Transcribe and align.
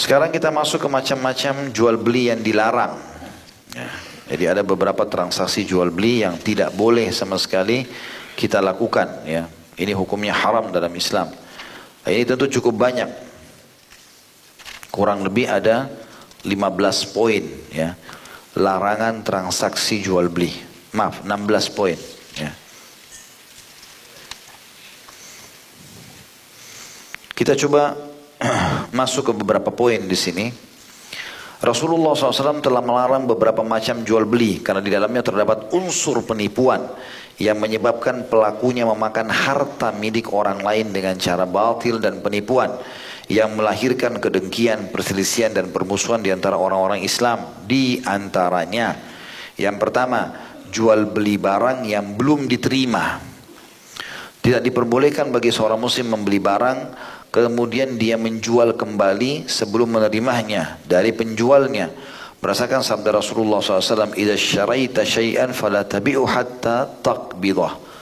Sekarang 0.00 0.32
kita 0.32 0.48
masuk 0.48 0.80
ke 0.80 0.88
macam-macam 0.88 1.68
jual 1.76 2.00
beli 2.00 2.32
yang 2.32 2.40
dilarang. 2.40 2.96
Ya. 3.76 3.84
Jadi 4.32 4.44
ada 4.48 4.62
beberapa 4.64 5.04
transaksi 5.04 5.68
jual 5.68 5.92
beli 5.92 6.24
yang 6.24 6.40
tidak 6.40 6.72
boleh 6.72 7.12
sama 7.12 7.36
sekali 7.36 7.84
kita 8.32 8.64
lakukan. 8.64 9.28
Ya. 9.28 9.44
Ini 9.76 9.92
hukumnya 9.92 10.32
haram 10.32 10.72
dalam 10.72 10.88
Islam. 10.96 11.28
Ini 12.08 12.24
tentu 12.24 12.48
cukup 12.48 12.80
banyak. 12.80 13.12
Kurang 14.88 15.20
lebih 15.20 15.52
ada 15.52 15.92
15 16.48 16.48
poin. 17.12 17.44
Ya. 17.68 17.92
Larangan 18.56 19.20
transaksi 19.20 20.00
jual 20.00 20.32
beli. 20.32 20.56
Maaf, 20.96 21.28
16 21.28 21.76
poin. 21.76 22.00
Ya. 22.40 22.56
Kita 27.36 27.52
coba 27.52 28.09
masuk 28.90 29.30
ke 29.30 29.32
beberapa 29.34 29.70
poin 29.70 30.02
di 30.04 30.18
sini. 30.18 30.46
Rasulullah 31.60 32.16
SAW 32.16 32.64
telah 32.64 32.80
melarang 32.80 33.28
beberapa 33.28 33.60
macam 33.60 34.00
jual 34.00 34.24
beli 34.24 34.64
karena 34.64 34.80
di 34.80 34.88
dalamnya 34.88 35.20
terdapat 35.20 35.76
unsur 35.76 36.24
penipuan 36.24 36.88
yang 37.36 37.60
menyebabkan 37.60 38.28
pelakunya 38.32 38.88
memakan 38.88 39.28
harta 39.28 39.92
milik 39.92 40.32
orang 40.32 40.64
lain 40.64 40.88
dengan 40.88 41.20
cara 41.20 41.44
batil 41.44 42.00
dan 42.00 42.24
penipuan 42.24 42.80
yang 43.28 43.54
melahirkan 43.54 44.18
kedengkian, 44.18 44.88
perselisihan 44.88 45.52
dan 45.52 45.68
permusuhan 45.68 46.24
di 46.24 46.32
antara 46.32 46.56
orang-orang 46.56 47.04
Islam 47.04 47.60
di 47.68 48.00
antaranya. 48.02 48.96
Yang 49.60 49.76
pertama, 49.78 50.32
jual 50.72 51.12
beli 51.12 51.36
barang 51.36 51.84
yang 51.84 52.16
belum 52.16 52.48
diterima. 52.48 53.20
Tidak 54.40 54.64
diperbolehkan 54.64 55.28
bagi 55.28 55.52
seorang 55.52 55.76
muslim 55.76 56.16
membeli 56.16 56.40
barang 56.40 56.78
kemudian 57.30 57.96
dia 57.96 58.18
menjual 58.18 58.74
kembali 58.74 59.46
sebelum 59.46 59.98
menerimanya 59.98 60.78
dari 60.84 61.14
penjualnya. 61.14 61.90
Berdasarkan 62.40 62.80
sabda 62.80 63.20
Rasulullah 63.20 63.60
SAW 63.60 64.16
idza 64.16 64.34
syaraita 64.34 65.04
syai'an 65.04 65.52
fala 65.52 65.84
tabi'u 65.84 66.24
hatta 66.24 66.88
taqbidah 67.00 67.92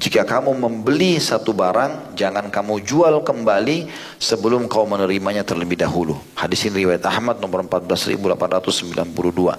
jika 0.00 0.22
kamu 0.22 0.54
membeli 0.54 1.20
satu 1.20 1.52
barang 1.52 2.16
jangan 2.16 2.48
kamu 2.48 2.80
jual 2.86 3.20
kembali 3.26 3.90
sebelum 4.16 4.70
kau 4.70 4.88
menerimanya 4.88 5.44
terlebih 5.44 5.76
dahulu. 5.76 6.16
Hadis 6.38 6.64
ini 6.64 6.86
riwayat 6.86 7.04
Ahmad 7.04 7.42
nomor 7.42 7.66
14892 7.66 9.58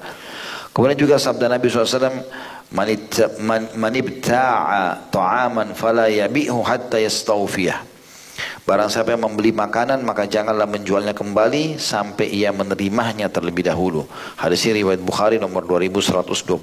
kemudian 0.71 0.97
juga 0.97 1.19
sabda 1.19 1.51
Nabi 1.51 1.67
SAW 1.67 2.23
man 3.75 3.93
ibta'a 3.93 5.11
ta'aman 5.11 5.75
fala 5.75 6.07
yabi'hu 6.07 6.63
hatta 6.63 6.97
yastawfiyah 6.97 7.91
Barang 8.61 8.93
siapa 8.93 9.17
yang 9.17 9.25
membeli 9.25 9.49
makanan 9.49 10.05
maka 10.05 10.29
janganlah 10.29 10.69
menjualnya 10.69 11.17
kembali 11.17 11.81
sampai 11.81 12.29
ia 12.29 12.53
menerimanya 12.53 13.25
terlebih 13.25 13.65
dahulu. 13.65 14.05
Hadis 14.37 14.69
riwayat 14.69 15.01
Bukhari 15.01 15.41
nomor 15.41 15.65
2126. 15.65 16.61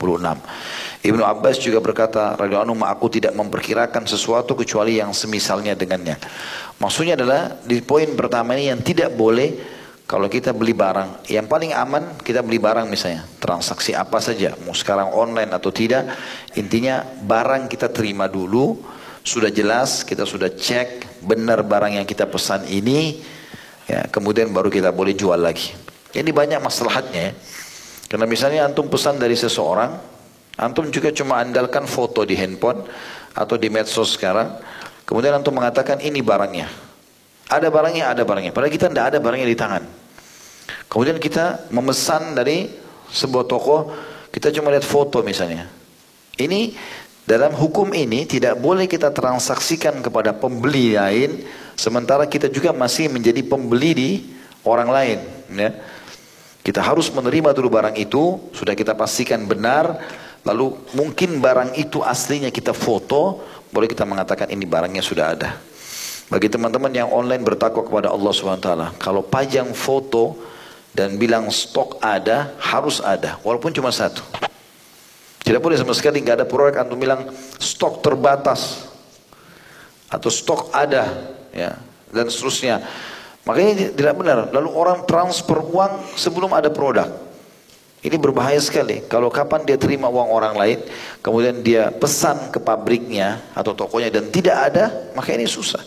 Ibnu 1.02 1.22
Abbas 1.26 1.58
juga 1.58 1.82
berkata, 1.82 2.38
radhiyallahu 2.38 2.86
aku 2.86 3.06
tidak 3.10 3.34
memperkirakan 3.34 4.06
sesuatu 4.06 4.54
kecuali 4.54 5.02
yang 5.02 5.10
semisalnya 5.10 5.74
dengannya. 5.74 6.22
Maksudnya 6.78 7.18
adalah 7.18 7.58
di 7.66 7.82
poin 7.82 8.14
pertama 8.14 8.54
ini 8.54 8.70
yang 8.70 8.78
tidak 8.78 9.10
boleh 9.18 9.58
kalau 10.08 10.24
kita 10.30 10.56
beli 10.56 10.72
barang, 10.72 11.28
yang 11.28 11.44
paling 11.44 11.76
aman 11.76 12.16
kita 12.24 12.40
beli 12.40 12.56
barang 12.56 12.88
misalnya, 12.88 13.28
transaksi 13.36 13.92
apa 13.92 14.16
saja, 14.24 14.56
mau 14.64 14.72
sekarang 14.72 15.12
online 15.12 15.52
atau 15.52 15.68
tidak, 15.68 16.08
intinya 16.56 17.04
barang 17.04 17.68
kita 17.68 17.92
terima 17.92 18.24
dulu, 18.24 18.80
sudah 19.28 19.52
jelas, 19.52 20.08
kita 20.08 20.24
sudah 20.24 20.48
cek 20.48 21.20
benar 21.20 21.60
barang 21.60 22.00
yang 22.00 22.06
kita 22.08 22.24
pesan 22.24 22.64
ini, 22.72 23.20
ya, 23.84 24.08
kemudian 24.08 24.48
baru 24.48 24.72
kita 24.72 24.88
boleh 24.88 25.12
jual 25.12 25.36
lagi. 25.36 25.76
Ini 26.16 26.32
banyak 26.32 26.64
masalahnya 26.64 27.20
ya. 27.28 27.32
Karena 28.08 28.24
misalnya 28.24 28.64
antum 28.64 28.88
pesan 28.88 29.20
dari 29.20 29.36
seseorang, 29.36 29.92
antum 30.56 30.88
juga 30.88 31.12
cuma 31.12 31.44
andalkan 31.44 31.84
foto 31.84 32.24
di 32.24 32.32
handphone 32.32 32.88
atau 33.36 33.60
di 33.60 33.68
medsos 33.68 34.16
sekarang, 34.16 34.56
kemudian 35.04 35.36
antum 35.36 35.52
mengatakan 35.52 36.00
ini 36.00 36.24
barangnya. 36.24 36.88
Ada 37.52 37.68
barangnya, 37.68 38.04
ada 38.08 38.24
barangnya. 38.24 38.52
Padahal 38.56 38.72
kita 38.72 38.88
tidak 38.88 39.06
ada 39.12 39.18
barangnya 39.20 39.48
di 39.48 39.56
tangan. 39.56 39.84
Kemudian 40.88 41.20
kita 41.20 41.68
memesan 41.68 42.32
dari 42.32 42.68
sebuah 43.12 43.44
toko, 43.44 43.92
kita 44.32 44.48
cuma 44.56 44.72
lihat 44.72 44.84
foto 44.84 45.20
misalnya. 45.20 45.68
Ini 46.36 46.72
dalam 47.28 47.52
hukum 47.52 47.92
ini 47.92 48.24
tidak 48.24 48.56
boleh 48.56 48.88
kita 48.88 49.12
transaksikan 49.12 50.00
kepada 50.00 50.32
pembeli 50.32 50.96
lain 50.96 51.44
sementara 51.76 52.24
kita 52.24 52.48
juga 52.48 52.72
masih 52.72 53.12
menjadi 53.12 53.44
pembeli 53.44 53.92
di 53.92 54.10
orang 54.64 54.88
lain. 54.88 55.18
Ya. 55.52 55.76
Kita 56.64 56.80
harus 56.80 57.12
menerima 57.12 57.52
dulu 57.52 57.68
barang 57.68 58.00
itu, 58.00 58.40
sudah 58.56 58.72
kita 58.72 58.96
pastikan 58.96 59.44
benar, 59.44 60.00
lalu 60.40 60.72
mungkin 60.96 61.36
barang 61.36 61.76
itu 61.76 62.00
aslinya 62.00 62.48
kita 62.48 62.72
foto, 62.72 63.44
boleh 63.72 63.88
kita 63.92 64.08
mengatakan 64.08 64.48
ini 64.48 64.64
barangnya 64.64 65.04
sudah 65.04 65.36
ada. 65.36 65.60
Bagi 66.32 66.48
teman-teman 66.48 66.92
yang 66.92 67.08
online 67.08 67.40
bertakwa 67.40 67.84
kepada 67.84 68.08
Allah 68.12 68.32
SWT, 68.32 68.68
kalau 69.00 69.24
pajang 69.24 69.72
foto 69.72 70.36
dan 70.92 71.16
bilang 71.16 71.48
stok 71.48 72.00
ada, 72.04 72.52
harus 72.60 73.00
ada, 73.00 73.40
walaupun 73.40 73.72
cuma 73.72 73.88
satu. 73.88 74.20
Tidak 75.48 75.64
boleh 75.64 75.80
sama 75.80 75.96
sekali 75.96 76.20
nggak 76.20 76.44
ada 76.44 76.46
proyek 76.46 76.76
antum 76.76 77.00
bilang 77.00 77.24
stok 77.56 78.04
terbatas 78.04 78.84
atau 80.12 80.28
stok 80.28 80.68
ada 80.76 81.08
ya 81.56 81.72
dan 82.12 82.28
seterusnya. 82.28 82.84
Makanya 83.48 83.96
tidak 83.96 84.14
benar. 84.20 84.52
Lalu 84.52 84.68
orang 84.76 85.08
transfer 85.08 85.64
uang 85.64 86.04
sebelum 86.20 86.52
ada 86.52 86.68
produk. 86.68 87.08
Ini 88.04 88.20
berbahaya 88.20 88.60
sekali. 88.60 89.08
Kalau 89.08 89.32
kapan 89.32 89.64
dia 89.64 89.80
terima 89.80 90.12
uang 90.12 90.28
orang 90.28 90.52
lain, 90.52 90.78
kemudian 91.24 91.64
dia 91.64 91.96
pesan 91.96 92.52
ke 92.52 92.60
pabriknya 92.60 93.40
atau 93.56 93.72
tokonya 93.72 94.12
dan 94.12 94.28
tidak 94.28 94.68
ada, 94.68 94.92
maka 95.16 95.32
ini 95.32 95.48
susah 95.48 95.80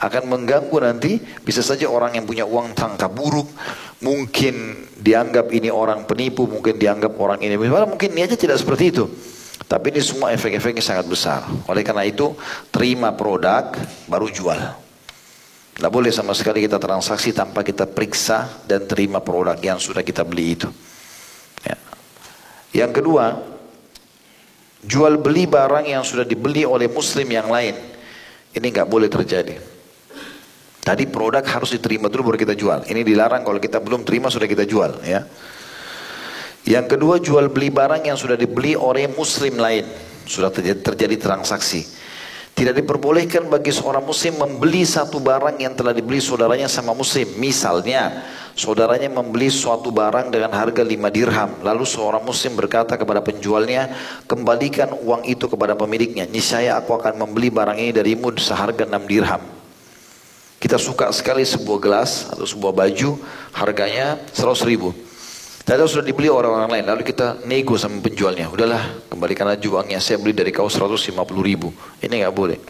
akan 0.00 0.22
mengganggu 0.26 0.76
nanti. 0.80 1.20
Bisa 1.20 1.60
saja 1.60 1.86
orang 1.86 2.16
yang 2.16 2.24
punya 2.24 2.48
uang 2.48 2.72
tangka 2.72 3.06
buruk 3.12 3.52
mungkin 4.00 4.88
dianggap 4.96 5.52
ini 5.52 5.68
orang 5.68 6.08
penipu 6.08 6.48
mungkin 6.48 6.80
dianggap 6.80 7.12
orang 7.20 7.44
ini. 7.44 7.60
Mungkin 7.60 8.16
niatnya 8.16 8.40
tidak 8.40 8.56
seperti 8.58 8.96
itu. 8.96 9.04
Tapi 9.70 9.94
ini 9.94 10.00
semua 10.02 10.32
efek-efeknya 10.34 10.82
sangat 10.82 11.06
besar. 11.06 11.46
Oleh 11.68 11.84
karena 11.84 12.02
itu 12.02 12.32
terima 12.72 13.12
produk 13.12 13.76
baru 14.08 14.26
jual. 14.32 14.58
Tidak 15.76 15.92
boleh 15.92 16.10
sama 16.10 16.34
sekali 16.34 16.64
kita 16.64 16.80
transaksi 16.80 17.30
tanpa 17.30 17.62
kita 17.62 17.86
periksa 17.86 18.50
dan 18.66 18.84
terima 18.90 19.22
produk 19.22 19.56
yang 19.60 19.78
sudah 19.78 20.02
kita 20.02 20.26
beli 20.26 20.58
itu. 20.58 20.68
Ya. 21.60 21.76
yang 22.72 22.88
kedua 22.88 23.36
jual 24.80 25.20
beli 25.20 25.44
barang 25.44 25.84
yang 25.84 26.00
sudah 26.00 26.24
dibeli 26.24 26.64
oleh 26.64 26.88
muslim 26.88 27.28
yang 27.28 27.52
lain. 27.52 27.76
Ini 28.50 28.66
nggak 28.66 28.88
boleh 28.90 29.06
terjadi 29.06 29.69
Tadi 30.80 31.04
produk 31.12 31.44
harus 31.44 31.76
diterima 31.76 32.08
dulu 32.08 32.32
baru 32.32 32.38
kita 32.40 32.56
jual. 32.56 32.88
Ini 32.88 33.04
dilarang 33.04 33.44
kalau 33.44 33.60
kita 33.60 33.84
belum 33.84 34.00
terima 34.08 34.32
sudah 34.32 34.48
kita 34.48 34.64
jual 34.64 35.04
ya. 35.04 35.28
Yang 36.64 36.86
kedua 36.96 37.20
jual 37.20 37.52
beli 37.52 37.68
barang 37.68 38.04
yang 38.04 38.16
sudah 38.16 38.36
dibeli 38.36 38.72
oleh 38.76 39.08
muslim 39.12 39.60
lain. 39.60 39.84
Sudah 40.24 40.48
terjadi, 40.48 40.80
terjadi 40.80 41.16
transaksi. 41.20 41.84
Tidak 42.56 42.76
diperbolehkan 42.76 43.48
bagi 43.48 43.72
seorang 43.72 44.04
muslim 44.04 44.36
membeli 44.36 44.84
satu 44.84 45.16
barang 45.16 45.56
yang 45.60 45.72
telah 45.72 45.96
dibeli 45.96 46.20
saudaranya 46.20 46.68
sama 46.68 46.92
muslim. 46.92 47.24
Misalnya, 47.40 48.20
saudaranya 48.52 49.08
membeli 49.08 49.48
suatu 49.48 49.88
barang 49.88 50.28
dengan 50.28 50.52
harga 50.52 50.84
5 50.84 50.92
dirham. 51.08 51.50
Lalu 51.64 51.84
seorang 51.88 52.20
muslim 52.20 52.60
berkata 52.60 53.00
kepada 53.00 53.24
penjualnya, 53.24 53.88
kembalikan 54.28 54.92
uang 54.92 55.24
itu 55.24 55.48
kepada 55.48 55.72
pemiliknya. 55.72 56.28
Niscaya 56.28 56.76
aku 56.76 57.00
akan 57.00 57.24
membeli 57.24 57.48
barang 57.48 57.80
ini 57.80 57.96
darimu 57.96 58.36
seharga 58.36 58.84
6 58.84 59.08
dirham. 59.08 59.59
Kita 60.60 60.76
suka 60.76 61.08
sekali 61.08 61.40
sebuah 61.40 61.80
gelas 61.80 62.28
atau 62.28 62.44
sebuah 62.44 62.76
baju 62.76 63.16
harganya 63.56 64.20
100 64.36 64.68
ribu. 64.68 64.92
Tadi 65.64 65.80
sudah 65.88 66.04
dibeli 66.04 66.28
orang-orang 66.28 66.68
lain, 66.68 66.84
lalu 66.84 67.02
kita 67.08 67.40
nego 67.48 67.80
sama 67.80 68.04
penjualnya. 68.04 68.44
Udahlah, 68.52 69.08
kembalikan 69.08 69.48
aja 69.48 69.64
uangnya, 69.72 69.96
saya 70.04 70.20
beli 70.20 70.36
dari 70.36 70.52
kau 70.52 70.68
150 70.68 71.16
ribu. 71.40 71.72
Ini 72.04 72.12
nggak 72.20 72.36
boleh. 72.36 72.60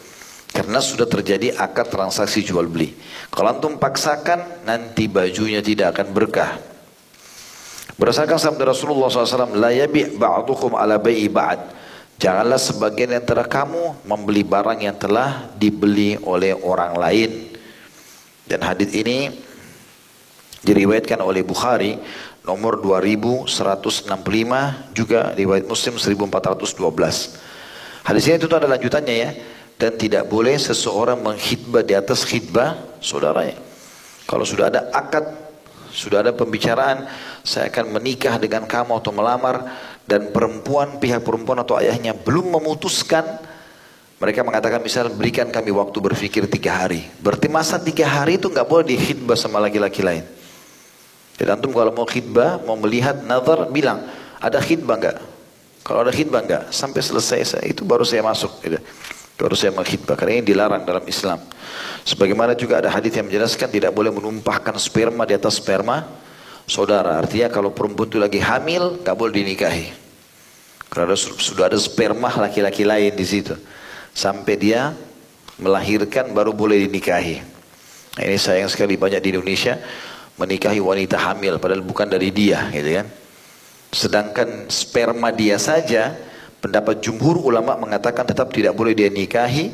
Karena 0.55 0.79
sudah 0.79 1.03
terjadi 1.03 1.51
akad 1.59 1.91
transaksi 1.91 2.39
jual 2.47 2.63
beli. 2.71 2.95
Kalau 3.27 3.51
antum 3.51 3.75
paksakan, 3.75 4.63
nanti 4.63 5.11
bajunya 5.11 5.59
tidak 5.59 5.99
akan 5.99 6.07
berkah. 6.15 6.63
Berdasarkan 7.99 8.39
sabda 8.39 8.71
Rasulullah 8.71 9.11
SAW, 9.11 9.59
La 9.59 9.75
yabi' 9.75 10.15
ba'dukum 10.15 10.79
ala 10.79 10.95
bai'i 10.95 11.27
ba'd. 11.27 11.59
Janganlah 12.21 12.61
sebagian 12.61 13.17
antara 13.17 13.43
kamu 13.43 14.05
membeli 14.07 14.47
barang 14.47 14.79
yang 14.79 14.95
telah 14.95 15.51
dibeli 15.59 16.15
oleh 16.21 16.55
orang 16.55 16.95
lain. 16.95 17.50
Dan 18.51 18.67
hadis 18.67 18.91
ini 18.91 19.31
diriwayatkan 20.59 21.23
oleh 21.23 21.47
Bukhari 21.47 21.95
nomor 22.43 22.83
2165 22.83 23.47
juga 24.91 25.31
riwayat 25.31 25.71
Muslim 25.71 25.95
1412. 25.95 26.67
Hadis 28.03 28.23
ini 28.27 28.35
itu 28.35 28.51
ada 28.51 28.67
lanjutannya 28.67 29.15
ya 29.15 29.31
dan 29.79 29.95
tidak 29.95 30.27
boleh 30.27 30.59
seseorang 30.59 31.23
menghitbah 31.23 31.79
di 31.79 31.95
atas 31.95 32.27
khidbah 32.27 32.99
saudaranya. 32.99 33.55
Kalau 34.27 34.43
sudah 34.43 34.67
ada 34.67 34.91
akad 34.91 35.23
Sudah 35.91 36.23
ada 36.23 36.31
pembicaraan, 36.31 37.03
saya 37.43 37.67
akan 37.67 37.99
menikah 37.99 38.39
dengan 38.39 38.63
kamu 38.63 39.03
atau 39.03 39.11
melamar 39.11 39.75
dan 40.07 40.31
perempuan, 40.31 41.03
pihak 41.03 41.19
perempuan 41.19 41.59
atau 41.59 41.75
ayahnya 41.83 42.15
belum 42.15 42.47
memutuskan, 42.47 43.27
mereka 44.21 44.45
mengatakan 44.45 44.77
misal 44.85 45.09
berikan 45.09 45.49
kami 45.49 45.73
waktu 45.73 45.97
berpikir 45.97 46.45
tiga 46.45 46.85
hari. 46.85 47.09
Berarti 47.17 47.49
masa 47.49 47.81
tiga 47.81 48.05
hari 48.05 48.37
itu 48.37 48.53
nggak 48.53 48.69
boleh 48.69 48.93
dikhidbah 48.93 49.33
sama 49.33 49.57
laki-laki 49.57 50.05
lain. 50.05 50.21
Jadi 51.41 51.49
antum 51.49 51.73
kalau 51.73 51.89
mau 51.89 52.05
khidbah, 52.05 52.61
mau 52.61 52.77
melihat 52.77 53.17
nazar, 53.25 53.65
bilang 53.73 54.05
ada 54.37 54.61
khidbah 54.61 55.01
nggak? 55.01 55.17
Kalau 55.81 56.05
ada 56.05 56.13
khidbah 56.13 56.45
nggak? 56.45 56.63
Sampai 56.69 57.01
selesai 57.01 57.57
saya 57.57 57.65
itu 57.65 57.81
baru 57.81 58.05
saya 58.05 58.21
masuk. 58.21 58.61
Gitu. 58.61 58.77
Baru 59.41 59.57
saya 59.57 59.73
mengkhidbah 59.73 60.13
karena 60.13 60.37
ini 60.37 60.45
dilarang 60.53 60.85
dalam 60.85 61.01
Islam. 61.09 61.41
Sebagaimana 62.05 62.53
juga 62.53 62.77
ada 62.77 62.93
hadis 62.93 63.17
yang 63.17 63.25
menjelaskan 63.25 63.73
tidak 63.73 63.89
boleh 63.89 64.13
menumpahkan 64.13 64.77
sperma 64.77 65.25
di 65.25 65.33
atas 65.33 65.57
sperma 65.57 66.05
saudara. 66.69 67.17
Artinya 67.17 67.49
kalau 67.49 67.73
perempuan 67.73 68.05
itu 68.05 68.21
lagi 68.21 68.37
hamil, 68.37 69.01
nggak 69.01 69.15
boleh 69.17 69.33
dinikahi. 69.33 69.89
Karena 70.93 71.17
sudah 71.17 71.73
ada 71.73 71.79
sperma 71.81 72.29
laki-laki 72.37 72.85
lain 72.85 73.17
di 73.17 73.25
situ. 73.25 73.57
Sampai 74.11 74.59
dia 74.59 74.91
melahirkan 75.61 76.31
baru 76.35 76.51
boleh 76.51 76.87
dinikahi. 76.87 77.39
Nah, 78.17 78.23
ini 78.27 78.35
sayang 78.35 78.67
sekali 78.67 78.99
banyak 78.99 79.23
di 79.23 79.29
Indonesia 79.35 79.79
menikahi 80.35 80.83
wanita 80.83 81.15
hamil 81.15 81.61
padahal 81.61 81.85
bukan 81.85 82.11
dari 82.11 82.33
dia, 82.33 82.67
gitu 82.75 83.01
kan. 83.01 83.07
Sedangkan 83.91 84.67
sperma 84.71 85.31
dia 85.31 85.55
saja 85.59 86.15
Pendapat 86.61 87.01
jumhur 87.01 87.41
ulama 87.41 87.73
mengatakan 87.73 88.21
tetap 88.21 88.53
tidak 88.53 88.77
boleh 88.77 88.93
dia 88.93 89.09
nikahi. 89.09 89.73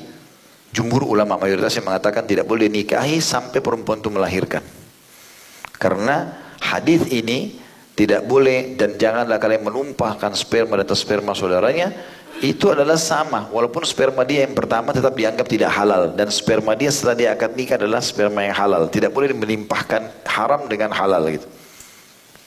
Jumhur 0.71 1.03
ulama 1.03 1.35
mayoritas 1.35 1.75
yang 1.75 1.91
mengatakan 1.91 2.23
tidak 2.23 2.47
boleh 2.47 2.71
nikahi 2.71 3.19
sampai 3.19 3.59
perempuan 3.59 3.99
itu 3.99 4.07
melahirkan. 4.07 4.63
Karena 5.75 6.31
hadis 6.63 7.03
ini 7.11 7.59
tidak 7.91 8.23
boleh 8.23 8.79
dan 8.79 8.95
janganlah 8.95 9.35
kalian 9.35 9.67
menumpahkan 9.67 10.31
sperma 10.31 10.79
dan 10.79 10.87
sperma 10.95 11.35
saudaranya 11.35 11.91
itu 12.41 12.69
adalah 12.69 12.99
sama 12.99 13.49
walaupun 13.49 13.81
sperma 13.81 14.21
dia 14.21 14.45
yang 14.45 14.53
pertama 14.53 14.93
tetap 14.93 15.13
dianggap 15.17 15.47
tidak 15.49 15.71
halal 15.73 16.13
dan 16.13 16.29
sperma 16.29 16.77
dia 16.77 16.93
setelah 16.93 17.15
dia 17.17 17.29
akad 17.33 17.57
nikah 17.57 17.75
adalah 17.81 18.01
sperma 18.03 18.45
yang 18.45 18.55
halal 18.55 18.85
tidak 18.89 19.09
boleh 19.09 19.33
melimpahkan 19.33 20.25
haram 20.25 20.69
dengan 20.69 20.93
halal 20.93 21.25
gitu 21.29 21.47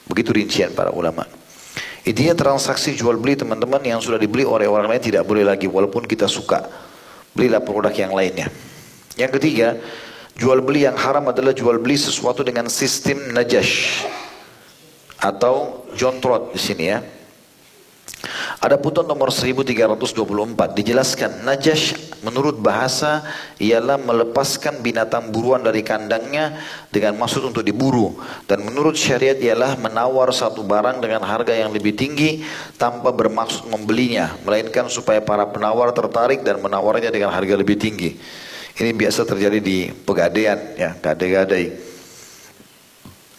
begitu 0.06 0.30
rincian 0.30 0.70
para 0.74 0.94
ulama 0.94 1.26
Intinya 2.00 2.32
transaksi 2.32 2.96
jual 2.96 3.20
beli 3.20 3.36
teman-teman 3.36 3.80
yang 3.84 4.00
sudah 4.00 4.16
dibeli 4.16 4.40
oleh 4.40 4.64
orang 4.64 4.88
lain 4.88 5.02
tidak 5.04 5.28
boleh 5.28 5.44
lagi 5.44 5.68
walaupun 5.68 6.08
kita 6.08 6.24
suka. 6.24 6.64
Belilah 7.36 7.60
produk 7.60 7.92
yang 7.92 8.16
lainnya. 8.16 8.48
Yang 9.20 9.36
ketiga, 9.36 9.76
jual 10.40 10.64
beli 10.64 10.88
yang 10.88 10.96
haram 10.96 11.28
adalah 11.28 11.52
jual 11.52 11.76
beli 11.76 12.00
sesuatu 12.00 12.40
dengan 12.40 12.72
sistem 12.72 13.36
najash 13.36 14.08
atau 15.20 15.84
jontrot 15.92 16.56
di 16.56 16.60
sini 16.60 16.84
ya. 16.88 17.04
Ada 18.60 18.76
putun 18.76 19.08
nomor 19.08 19.32
1324 19.32 20.12
dijelaskan 20.76 21.48
najash 21.48 21.96
menurut 22.20 22.60
bahasa 22.60 23.24
ialah 23.56 23.96
melepaskan 23.96 24.84
binatang 24.84 25.32
buruan 25.32 25.64
dari 25.64 25.80
kandangnya 25.80 26.60
dengan 26.92 27.16
maksud 27.16 27.40
untuk 27.40 27.64
diburu 27.64 28.20
dan 28.44 28.60
menurut 28.60 29.00
syariat 29.00 29.40
ialah 29.40 29.80
menawar 29.80 30.28
satu 30.36 30.60
barang 30.60 31.00
dengan 31.00 31.24
harga 31.24 31.56
yang 31.56 31.72
lebih 31.72 31.96
tinggi 31.96 32.44
tanpa 32.76 33.08
bermaksud 33.08 33.64
membelinya 33.72 34.36
melainkan 34.44 34.92
supaya 34.92 35.24
para 35.24 35.48
penawar 35.48 35.96
tertarik 35.96 36.44
dan 36.44 36.60
menawarnya 36.60 37.08
dengan 37.08 37.32
harga 37.32 37.56
lebih 37.56 37.80
tinggi. 37.80 38.20
Ini 38.76 38.92
biasa 38.92 39.24
terjadi 39.24 39.56
di 39.56 39.88
pegadaian 39.88 40.60
ya, 40.76 40.92
gadai-gadai. 41.00 41.64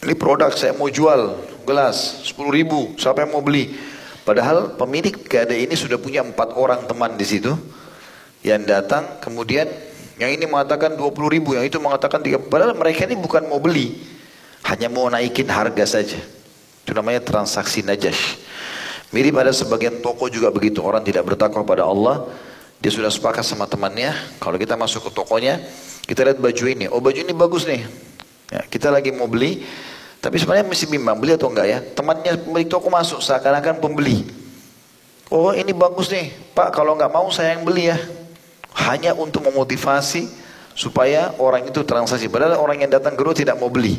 Ini 0.02 0.14
produk 0.18 0.50
saya 0.50 0.74
mau 0.74 0.90
jual 0.90 1.38
gelas 1.62 2.26
10 2.26 2.42
ribu, 2.50 2.98
siapa 2.98 3.22
yang 3.22 3.38
mau 3.38 3.42
beli? 3.46 3.91
Padahal 4.22 4.78
pemilik 4.78 5.14
gadai 5.26 5.66
ini 5.66 5.74
sudah 5.74 5.98
punya 5.98 6.22
empat 6.22 6.54
orang 6.54 6.86
teman 6.86 7.18
di 7.18 7.26
situ 7.26 7.50
yang 8.46 8.62
datang 8.62 9.18
kemudian 9.18 9.66
yang 10.20 10.30
ini 10.30 10.46
mengatakan 10.46 10.94
20 10.94 11.34
ribu, 11.34 11.58
yang 11.58 11.66
itu 11.66 11.82
mengatakan 11.82 12.22
3 12.22 12.46
Padahal 12.46 12.78
mereka 12.78 13.08
ini 13.08 13.18
bukan 13.18 13.50
mau 13.50 13.58
beli, 13.58 13.98
hanya 14.70 14.86
mau 14.86 15.10
naikin 15.10 15.50
harga 15.50 15.98
saja. 15.98 16.20
Itu 16.86 16.94
namanya 16.94 17.22
transaksi 17.26 17.82
najash. 17.82 18.38
Mirip 19.10 19.34
ada 19.36 19.50
sebagian 19.50 19.98
toko 19.98 20.30
juga 20.30 20.48
begitu, 20.54 20.80
orang 20.80 21.02
tidak 21.02 21.26
bertakwa 21.28 21.66
pada 21.66 21.84
Allah, 21.84 22.24
dia 22.80 22.88
sudah 22.88 23.12
sepakat 23.12 23.44
sama 23.44 23.68
temannya, 23.68 24.14
kalau 24.40 24.56
kita 24.56 24.78
masuk 24.78 25.06
ke 25.06 25.10
tokonya, 25.12 25.60
kita 26.08 26.24
lihat 26.24 26.38
baju 26.40 26.64
ini, 26.64 26.88
oh 26.88 27.02
baju 27.02 27.18
ini 27.20 27.34
bagus 27.36 27.68
nih. 27.68 27.84
Ya, 28.48 28.64
kita 28.66 28.88
lagi 28.88 29.12
mau 29.12 29.28
beli, 29.28 29.64
tapi 30.22 30.38
sebenarnya 30.38 30.62
mesti 30.62 30.86
bimbang, 30.86 31.18
beli 31.18 31.34
atau 31.34 31.50
enggak 31.50 31.66
ya? 31.66 31.78
Temannya 31.82 32.38
pemilik 32.46 32.70
toko 32.70 32.86
masuk, 32.86 33.18
seakan-akan 33.18 33.82
pembeli. 33.82 34.22
Oh 35.34 35.50
ini 35.50 35.74
bagus 35.74 36.14
nih, 36.14 36.30
Pak 36.54 36.70
kalau 36.70 36.94
enggak 36.94 37.10
mau 37.10 37.26
saya 37.34 37.58
yang 37.58 37.66
beli 37.66 37.90
ya. 37.90 37.98
Hanya 38.86 39.18
untuk 39.18 39.42
memotivasi 39.42 40.30
supaya 40.78 41.34
orang 41.42 41.66
itu 41.66 41.82
transaksi. 41.82 42.30
Padahal 42.30 42.62
orang 42.62 42.86
yang 42.86 42.94
datang 42.94 43.18
ke 43.18 43.22
tidak 43.42 43.58
mau 43.58 43.66
beli. 43.66 43.98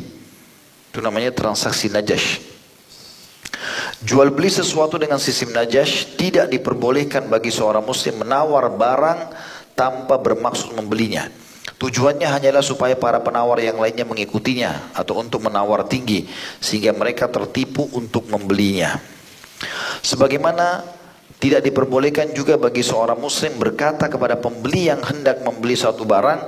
Itu 0.88 1.04
namanya 1.04 1.28
transaksi 1.28 1.92
najash. 1.92 2.40
Jual 4.00 4.32
beli 4.32 4.48
sesuatu 4.48 4.96
dengan 4.96 5.20
sistem 5.20 5.52
najash 5.52 6.16
tidak 6.16 6.48
diperbolehkan 6.48 7.28
bagi 7.28 7.52
seorang 7.52 7.84
muslim 7.84 8.24
menawar 8.24 8.72
barang 8.72 9.20
tanpa 9.76 10.16
bermaksud 10.16 10.72
membelinya. 10.72 11.28
Tujuannya 11.74 12.30
hanyalah 12.30 12.62
supaya 12.62 12.94
para 12.94 13.18
penawar 13.18 13.58
yang 13.58 13.76
lainnya 13.82 14.06
mengikutinya 14.06 14.94
atau 14.94 15.18
untuk 15.18 15.42
menawar 15.42 15.82
tinggi 15.90 16.30
sehingga 16.62 16.94
mereka 16.94 17.26
tertipu 17.26 17.90
untuk 17.90 18.30
membelinya. 18.30 19.02
Sebagaimana 20.00 20.86
tidak 21.42 21.66
diperbolehkan 21.66 22.30
juga 22.32 22.54
bagi 22.54 22.80
seorang 22.80 23.18
muslim 23.18 23.58
berkata 23.58 24.06
kepada 24.06 24.38
pembeli 24.38 24.88
yang 24.88 25.02
hendak 25.02 25.42
membeli 25.42 25.74
suatu 25.74 26.06
barang, 26.06 26.40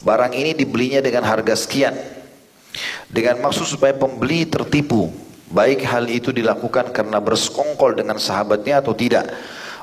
barang 0.00 0.32
ini 0.32 0.54
dibelinya 0.54 1.02
dengan 1.02 1.26
harga 1.26 1.58
sekian. 1.58 1.92
Dengan 3.10 3.42
maksud 3.42 3.66
supaya 3.66 3.96
pembeli 3.96 4.46
tertipu, 4.46 5.10
baik 5.50 5.82
hal 5.84 6.06
itu 6.06 6.30
dilakukan 6.30 6.94
karena 6.94 7.18
bersekongkol 7.18 7.98
dengan 7.98 8.20
sahabatnya 8.20 8.78
atau 8.84 8.94
tidak. 8.94 9.26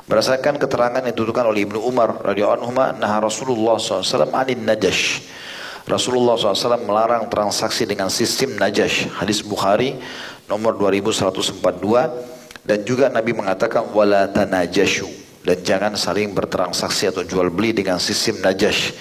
Berdasarkan 0.06 0.62
keterangan 0.62 1.02
yang 1.02 1.10
dituturkan 1.10 1.50
oleh 1.50 1.66
Ibnu 1.66 1.82
Umar 1.82 2.22
radhiyallahu 2.22 2.62
anhu, 2.62 2.70
nah 3.02 3.18
Rasulullah 3.18 3.74
SAW 3.74 4.30
anin 4.30 4.62
najash. 4.62 5.26
Rasulullah 5.82 6.38
SAW 6.38 6.82
melarang 6.86 7.26
transaksi 7.26 7.86
dengan 7.90 8.06
sistem 8.06 8.54
najash. 8.54 9.10
Hadis 9.18 9.42
Bukhari 9.42 9.98
nomor 10.46 10.78
2142 10.78 11.62
dan 12.66 12.78
juga 12.86 13.10
Nabi 13.10 13.34
mengatakan 13.34 13.90
wala 13.90 14.30
tanajashu 14.30 15.06
dan 15.46 15.58
jangan 15.62 15.94
saling 15.94 16.34
bertransaksi 16.34 17.10
atau 17.10 17.22
jual 17.22 17.50
beli 17.50 17.74
dengan 17.74 17.98
sistem 17.98 18.42
najash. 18.42 18.94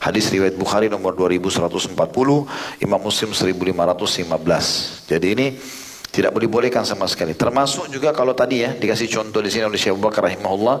Hadis 0.00 0.32
riwayat 0.32 0.56
Bukhari 0.56 0.88
nomor 0.88 1.12
2140, 1.12 1.92
Imam 2.80 3.00
Muslim 3.00 3.36
1515. 3.36 5.08
Jadi 5.08 5.26
ini 5.36 5.46
tidak 6.10 6.34
boleh 6.34 6.50
bolehkan 6.50 6.82
sama 6.82 7.06
sekali. 7.06 7.38
Termasuk 7.38 7.86
juga 7.86 8.10
kalau 8.10 8.34
tadi 8.34 8.66
ya 8.66 8.74
dikasih 8.74 9.06
contoh 9.06 9.38
di 9.38 9.50
sini 9.50 9.66
oleh 9.66 9.78
Syekh 9.78 9.94
Bakar 9.94 10.26
rahimahullah, 10.26 10.76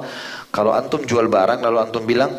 kalau 0.50 0.74
antum 0.74 1.06
jual 1.06 1.30
barang 1.30 1.62
lalu 1.62 1.78
antum 1.78 2.02
bilang 2.02 2.34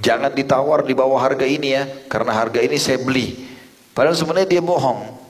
jangan 0.00 0.32
ditawar 0.32 0.88
di 0.88 0.96
bawah 0.96 1.20
harga 1.20 1.44
ini 1.44 1.76
ya, 1.76 1.84
karena 2.08 2.32
harga 2.32 2.64
ini 2.64 2.80
saya 2.80 2.96
beli. 2.96 3.44
Padahal 3.92 4.16
sebenarnya 4.16 4.58
dia 4.58 4.62
bohong. 4.64 5.20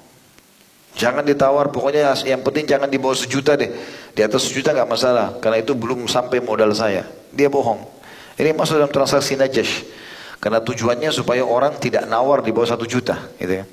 Jangan 0.98 1.22
ditawar, 1.22 1.70
pokoknya 1.70 2.10
yang 2.26 2.42
penting 2.42 2.66
jangan 2.66 2.90
di 2.90 2.98
bawah 2.98 3.14
sejuta 3.14 3.54
deh. 3.54 3.70
Di 4.14 4.26
atas 4.26 4.50
sejuta 4.50 4.74
nggak 4.74 4.90
masalah, 4.90 5.38
karena 5.38 5.62
itu 5.62 5.70
belum 5.74 6.10
sampai 6.10 6.42
modal 6.42 6.74
saya. 6.74 7.06
Dia 7.30 7.46
bohong. 7.46 7.86
Ini 8.38 8.54
masuk 8.54 8.82
dalam 8.82 8.90
transaksi 8.90 9.34
najash. 9.38 9.86
Karena 10.38 10.62
tujuannya 10.62 11.10
supaya 11.10 11.42
orang 11.42 11.74
tidak 11.82 12.06
nawar 12.06 12.42
di 12.42 12.54
bawah 12.54 12.70
satu 12.70 12.86
juta. 12.86 13.18
Gitu 13.38 13.62
ya. 13.62 13.64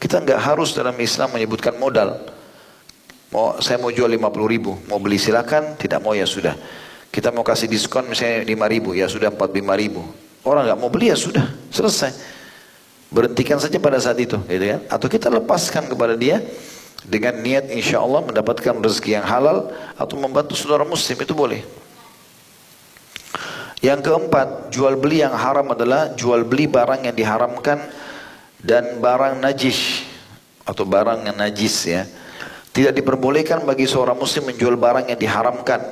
Kita 0.00 0.16
nggak 0.16 0.40
harus 0.40 0.72
dalam 0.72 0.96
Islam 0.96 1.36
menyebutkan 1.36 1.76
modal. 1.76 2.16
Mau 3.30 3.60
saya 3.60 3.76
mau 3.76 3.92
jual 3.92 4.08
50 4.08 4.48
ribu, 4.48 4.74
mau 4.88 4.96
beli 4.96 5.20
silakan, 5.20 5.76
tidak 5.76 6.00
mau 6.00 6.16
ya 6.16 6.24
sudah. 6.24 6.56
Kita 7.12 7.28
mau 7.30 7.44
kasih 7.44 7.68
diskon 7.68 8.08
misalnya 8.08 8.42
5 8.42 8.72
ribu, 8.72 8.96
ya 8.96 9.06
sudah 9.06 9.28
45 9.28 9.76
ribu. 9.76 10.02
Orang 10.40 10.64
nggak 10.64 10.78
mau 10.80 10.88
beli 10.88 11.12
ya 11.12 11.18
sudah, 11.20 11.44
selesai. 11.68 12.16
Berhentikan 13.12 13.60
saja 13.60 13.76
pada 13.76 14.00
saat 14.00 14.16
itu, 14.18 14.40
gitu 14.48 14.64
kan? 14.72 14.80
Atau 14.88 15.06
kita 15.12 15.28
lepaskan 15.28 15.90
kepada 15.92 16.16
dia 16.16 16.40
dengan 17.04 17.36
niat 17.36 17.68
insya 17.68 18.00
Allah 18.00 18.24
mendapatkan 18.24 18.80
rezeki 18.80 19.20
yang 19.20 19.26
halal 19.26 19.68
atau 20.00 20.14
membantu 20.16 20.56
saudara 20.56 20.82
muslim 20.88 21.18
itu 21.20 21.34
boleh. 21.36 21.60
Yang 23.84 24.12
keempat, 24.12 24.72
jual 24.72 24.96
beli 24.96 25.24
yang 25.24 25.32
haram 25.32 25.64
adalah 25.72 26.12
jual 26.12 26.44
beli 26.44 26.68
barang 26.68 27.04
yang 27.04 27.16
diharamkan 27.16 27.80
dan 28.64 29.00
barang 29.00 29.40
najis 29.40 30.04
atau 30.64 30.84
barang 30.84 31.26
yang 31.26 31.36
najis 31.36 31.76
ya 31.88 32.02
tidak 32.70 32.94
diperbolehkan 32.94 33.66
bagi 33.66 33.88
seorang 33.88 34.14
muslim 34.14 34.52
menjual 34.52 34.78
barang 34.78 35.10
yang 35.10 35.18
diharamkan 35.18 35.82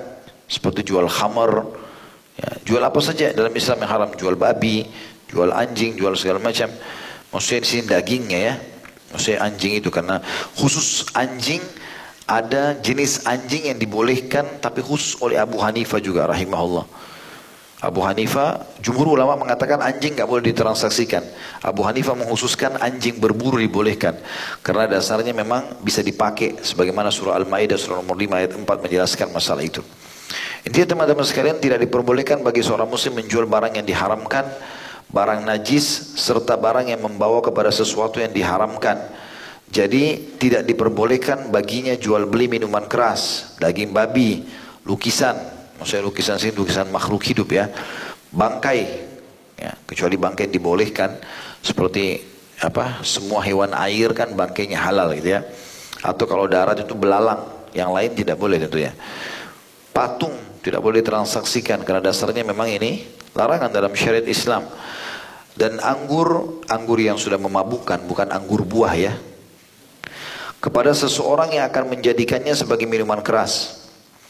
seperti 0.47 0.87
jual 0.87 1.05
khamar 1.11 1.67
ya, 2.39 2.49
jual 2.65 2.83
apa 2.85 3.01
saja 3.03 3.35
dalam 3.35 3.51
Islam 3.53 3.83
yang 3.83 3.91
haram 3.91 4.11
jual 4.15 4.37
babi 4.39 4.87
jual 5.29 5.51
anjing 5.53 5.99
jual 5.99 6.15
segala 6.15 6.41
macam 6.41 6.71
maksudnya 7.35 7.61
di 7.65 7.69
sini 7.69 7.85
dagingnya 7.85 8.41
ya 8.41 8.55
Maksudnya 9.09 9.41
anjing 9.41 9.73
itu 9.81 9.89
karena 9.89 10.21
khusus 10.53 11.09
anjing 11.17 11.65
ada 12.29 12.77
jenis 12.85 13.25
anjing 13.25 13.73
yang 13.73 13.79
dibolehkan 13.81 14.45
tapi 14.61 14.85
khusus 14.85 15.17
oleh 15.25 15.41
Abu 15.41 15.57
Hanifah 15.57 15.97
juga 15.97 16.29
rahimahullah. 16.29 16.85
Abu 17.79 18.03
Hanifah, 18.03 18.67
jumhur 18.83 19.15
ulama 19.15 19.39
mengatakan 19.39 19.79
anjing 19.79 20.19
nggak 20.19 20.27
boleh 20.27 20.43
ditransaksikan. 20.51 21.23
Abu 21.63 21.87
Hanifah 21.87 22.19
menghususkan 22.19 22.75
anjing 22.83 23.23
berburu 23.23 23.63
dibolehkan. 23.63 24.19
Karena 24.67 24.91
dasarnya 24.91 25.31
memang 25.31 25.79
bisa 25.87 26.03
dipakai. 26.03 26.59
Sebagaimana 26.59 27.15
surah 27.15 27.39
Al-Ma'idah 27.39 27.79
surah 27.79 28.03
nomor 28.03 28.19
5 28.19 28.35
ayat 28.35 28.51
4 28.59 28.67
menjelaskan 28.67 29.31
masalah 29.31 29.63
itu. 29.63 29.79
Intinya 30.67 30.91
teman-teman 30.99 31.23
sekalian 31.23 31.63
tidak 31.63 31.79
diperbolehkan 31.87 32.43
bagi 32.43 32.67
seorang 32.67 32.91
muslim 32.91 33.15
menjual 33.23 33.47
barang 33.47 33.79
yang 33.79 33.87
diharamkan 33.87 34.45
barang 35.09 35.41
najis 35.45 36.19
serta 36.21 36.61
barang 36.61 36.93
yang 36.93 37.01
membawa 37.01 37.41
kepada 37.41 37.73
sesuatu 37.73 38.21
yang 38.21 38.33
diharamkan. 38.33 39.01
Jadi 39.69 40.37
tidak 40.41 40.65
diperbolehkan 40.65 41.53
baginya 41.53 41.93
jual 41.93 42.25
beli 42.25 42.49
minuman 42.49 42.89
keras, 42.89 43.53
daging 43.61 43.93
babi, 43.93 44.49
lukisan, 44.89 45.37
maksudnya 45.79 46.05
lukisan 46.05 46.37
sini 46.37 46.59
lukisan 46.59 46.91
makhluk 46.91 47.23
hidup 47.25 47.49
ya, 47.55 47.71
bangkai, 48.35 48.81
ya, 49.57 49.73
kecuali 49.87 50.19
bangkai 50.19 50.47
dibolehkan 50.51 51.17
seperti 51.63 52.21
apa 52.59 53.07
semua 53.07 53.41
hewan 53.47 53.71
air 53.73 54.11
kan 54.13 54.35
bangkainya 54.35 54.83
halal 54.83 55.15
gitu 55.15 55.39
ya, 55.39 55.47
atau 56.03 56.25
kalau 56.27 56.51
darat 56.51 56.83
itu 56.83 56.95
belalang, 56.99 57.71
yang 57.75 57.95
lain 57.95 58.13
tidak 58.15 58.37
boleh 58.39 58.59
tentu 58.59 58.83
ya. 58.83 58.93
Patung 59.95 60.35
tidak 60.63 60.83
boleh 60.83 61.03
transaksikan 61.03 61.83
karena 61.83 62.03
dasarnya 62.03 62.43
memang 62.43 62.71
ini 62.71 63.07
larangan 63.35 63.71
dalam 63.71 63.95
syariat 63.95 64.27
Islam. 64.27 64.67
Dan 65.59 65.83
anggur, 65.83 66.63
anggur 66.71 67.03
yang 67.03 67.19
sudah 67.19 67.35
memabukkan, 67.35 68.07
bukan 68.07 68.31
anggur 68.31 68.63
buah 68.63 68.95
ya. 68.95 69.15
Kepada 70.63 70.95
seseorang 70.95 71.51
yang 71.51 71.67
akan 71.67 71.99
menjadikannya 71.99 72.55
sebagai 72.55 72.87
minuman 72.87 73.19
keras. 73.27 73.78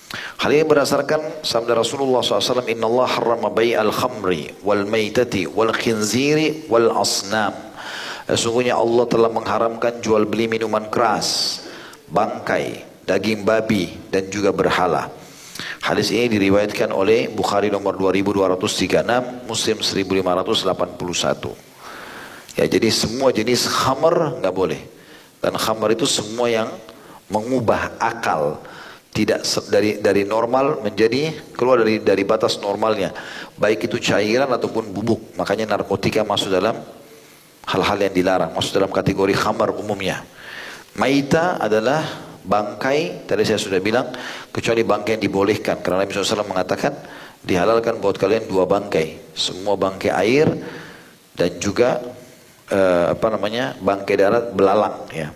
Hal 0.09 0.51
ini 0.57 0.65
berdasarkan 0.65 1.45
sabda 1.45 1.77
Rasulullah 1.77 2.25
SAW, 2.25 2.65
Inna 2.65 2.89
Allah 2.89 3.09
harrama 3.13 3.53
al 3.53 3.93
khamri 3.93 4.57
wal 4.65 4.89
maitati 4.89 5.45
wal 5.45 5.69
khinziri 5.77 6.65
wal 6.73 6.97
asnam. 6.97 7.53
Sesungguhnya 8.25 8.77
Allah 8.77 9.05
telah 9.05 9.29
mengharamkan 9.29 10.01
jual 10.01 10.25
beli 10.25 10.49
minuman 10.49 10.89
keras, 10.89 11.61
bangkai, 12.09 12.89
daging 13.05 13.45
babi 13.45 13.93
dan 14.09 14.33
juga 14.33 14.49
berhala. 14.49 15.13
Hadis 15.85 16.09
ini 16.13 16.29
diriwayatkan 16.41 16.89
oleh 16.89 17.29
Bukhari 17.29 17.69
nomor 17.69 17.97
2236, 17.97 19.45
Muslim 19.45 19.77
1581. 19.81 21.53
Ya, 22.57 22.65
jadi 22.65 22.89
semua 22.89 23.29
jenis 23.33 23.69
khamar 23.69 24.41
nggak 24.41 24.55
boleh. 24.57 24.81
Dan 25.45 25.57
khamar 25.57 25.93
itu 25.93 26.09
semua 26.09 26.49
yang 26.49 26.69
mengubah 27.29 27.93
akal 28.01 28.61
tidak 29.19 29.43
dari 29.67 29.99
dari 29.99 30.23
normal 30.23 30.79
menjadi 30.79 31.35
keluar 31.59 31.83
dari 31.83 31.99
dari 31.99 32.23
batas 32.23 32.63
normalnya. 32.63 33.11
Baik 33.59 33.91
itu 33.91 33.99
cairan 33.99 34.47
ataupun 34.55 34.95
bubuk. 34.95 35.35
Makanya 35.35 35.75
narkotika 35.75 36.23
masuk 36.23 36.55
dalam 36.55 36.79
hal-hal 37.67 37.99
yang 37.99 38.15
dilarang. 38.15 38.55
Masuk 38.55 38.79
dalam 38.79 38.95
kategori 38.95 39.35
khamar 39.35 39.75
umumnya. 39.75 40.23
Maita 40.95 41.59
adalah 41.59 42.07
bangkai 42.47 43.27
tadi 43.27 43.43
saya 43.43 43.59
sudah 43.59 43.83
bilang 43.83 44.15
kecuali 44.55 44.87
bangkai 44.87 45.19
yang 45.19 45.23
dibolehkan. 45.27 45.83
Karena 45.83 46.07
Nabi 46.07 46.15
SAW 46.15 46.47
mengatakan 46.47 46.95
dihalalkan 47.43 47.99
buat 47.99 48.15
kalian 48.15 48.47
dua 48.47 48.71
bangkai. 48.71 49.35
Semua 49.35 49.75
bangkai 49.75 50.15
air 50.15 50.47
dan 51.35 51.51
juga 51.59 51.99
uh, 52.71 53.19
apa 53.19 53.27
namanya 53.35 53.75
bangkai 53.83 54.15
darat 54.15 54.45
belalang 54.55 55.11
ya 55.11 55.35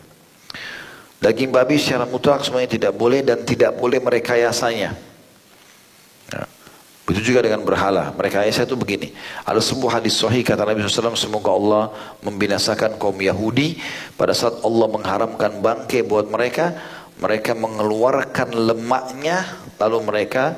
daging 1.23 1.55
babi 1.55 1.79
secara 1.79 2.05
mutlak 2.05 2.43
semuanya 2.43 2.75
tidak 2.75 2.93
boleh 2.99 3.23
dan 3.23 3.47
tidak 3.47 3.79
boleh 3.79 4.03
merekayasanya 4.03 4.91
ya. 6.29 6.43
Begitu 7.03 7.35
juga 7.35 7.43
dengan 7.43 7.67
berhala. 7.67 8.15
Mereka 8.15 8.47
Aisyah 8.47 8.63
itu 8.63 8.79
begini. 8.79 9.11
Ada 9.43 9.59
sebuah 9.59 9.99
hadis 9.99 10.23
sahih 10.23 10.47
kata 10.47 10.63
Nabi 10.63 10.87
SAW, 10.87 11.19
semoga 11.19 11.51
Allah 11.51 11.85
membinasakan 12.23 12.95
kaum 12.95 13.19
Yahudi 13.19 13.75
pada 14.15 14.31
saat 14.31 14.63
Allah 14.63 14.87
mengharamkan 14.87 15.59
bangkai 15.59 16.07
buat 16.07 16.31
mereka, 16.31 16.79
mereka 17.19 17.59
mengeluarkan 17.59 18.55
lemaknya, 18.55 19.43
lalu 19.83 19.99
mereka 20.07 20.55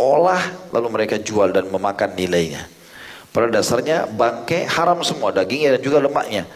olah, 0.00 0.40
lalu 0.72 0.88
mereka 0.96 1.20
jual 1.20 1.52
dan 1.52 1.68
memakan 1.68 2.16
nilainya. 2.16 2.64
Pada 3.28 3.52
dasarnya 3.52 4.08
bangkai 4.08 4.64
haram 4.64 5.04
semua, 5.04 5.28
dagingnya 5.28 5.76
dan 5.76 5.82
juga 5.84 6.00
lemaknya. 6.00 6.48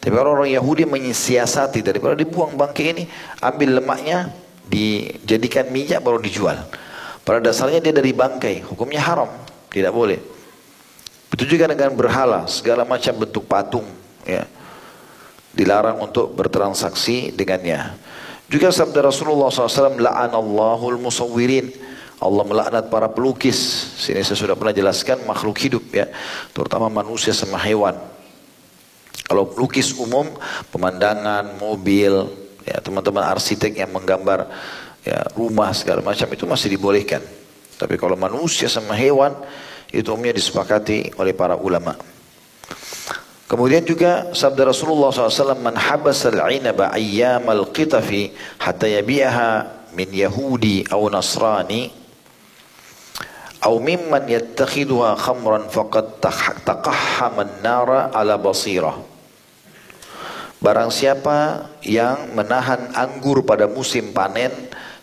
Tapi 0.00 0.16
orang-orang 0.16 0.56
Yahudi 0.56 0.88
menyiasati 0.88 1.84
daripada 1.84 2.16
dibuang 2.16 2.56
bangkai 2.56 2.84
ini, 2.96 3.04
ambil 3.44 3.84
lemaknya, 3.84 4.32
dijadikan 4.64 5.68
minyak 5.68 6.00
baru 6.00 6.16
dijual. 6.16 6.56
Pada 7.20 7.38
dasarnya 7.44 7.84
dia 7.84 7.92
dari 7.92 8.16
bangkai, 8.16 8.64
hukumnya 8.64 9.04
haram, 9.04 9.28
tidak 9.68 9.92
boleh. 9.92 10.16
Begitu 11.28 11.54
juga 11.54 11.68
dengan 11.68 11.92
berhala, 11.92 12.48
segala 12.48 12.88
macam 12.88 13.12
bentuk 13.12 13.44
patung, 13.44 13.84
ya, 14.24 14.48
dilarang 15.52 16.00
untuk 16.00 16.32
bertransaksi 16.32 17.36
dengannya. 17.36 17.92
Juga 18.50 18.74
sabda 18.74 19.06
Rasulullah 19.06 19.46
SAW, 19.52 20.00
Allahul 20.00 20.98
musawwirin. 20.98 21.70
Allah 22.20 22.44
melaknat 22.44 22.92
para 22.92 23.08
pelukis. 23.08 23.56
Sini 23.96 24.20
saya 24.20 24.36
sudah 24.36 24.52
pernah 24.52 24.76
jelaskan 24.76 25.24
makhluk 25.24 25.56
hidup 25.56 25.80
ya. 25.88 26.04
Terutama 26.52 26.92
manusia 26.92 27.32
sama 27.32 27.56
hewan. 27.56 27.96
Kalau 29.30 29.46
pelukis 29.46 29.94
umum, 29.94 30.26
pemandangan, 30.74 31.54
mobil, 31.62 32.26
ya 32.66 32.82
teman-teman 32.82 33.22
arsitek 33.30 33.78
yang 33.78 33.94
menggambar 33.94 34.50
ya, 35.06 35.22
rumah 35.38 35.70
segala 35.70 36.02
macam 36.02 36.26
itu 36.34 36.50
masih 36.50 36.74
dibolehkan. 36.74 37.22
Tapi 37.78 37.94
kalau 37.94 38.18
manusia 38.18 38.66
sama 38.66 38.98
hewan, 38.98 39.30
itu 39.94 40.10
umumnya 40.10 40.34
disepakati 40.34 41.14
oleh 41.14 41.30
para 41.30 41.54
ulama. 41.54 41.94
Kemudian 43.46 43.86
juga 43.86 44.34
sabda 44.34 44.66
Rasulullah 44.66 45.14
SAW, 45.14 45.58
Man 45.62 45.78
habasal 45.78 46.34
inaba 46.50 46.90
ayyamal 46.90 47.70
qitafi 47.70 48.34
hatta 48.58 48.90
yabi'aha 48.90 49.50
min 49.94 50.10
Yahudi 50.10 50.90
atau 50.90 51.06
Nasrani 51.06 51.86
atau 53.62 53.78
mimman 53.78 54.26
khamran 55.18 55.70
faqad 55.70 56.18
taqahhama 56.18 57.46
an-nara 57.46 58.10
ala 58.10 58.34
basirah. 58.34 59.09
Barang 60.60 60.92
siapa 60.92 61.68
yang 61.80 62.36
menahan 62.36 62.92
anggur 62.92 63.40
pada 63.48 63.64
musim 63.64 64.12
panen 64.12 64.52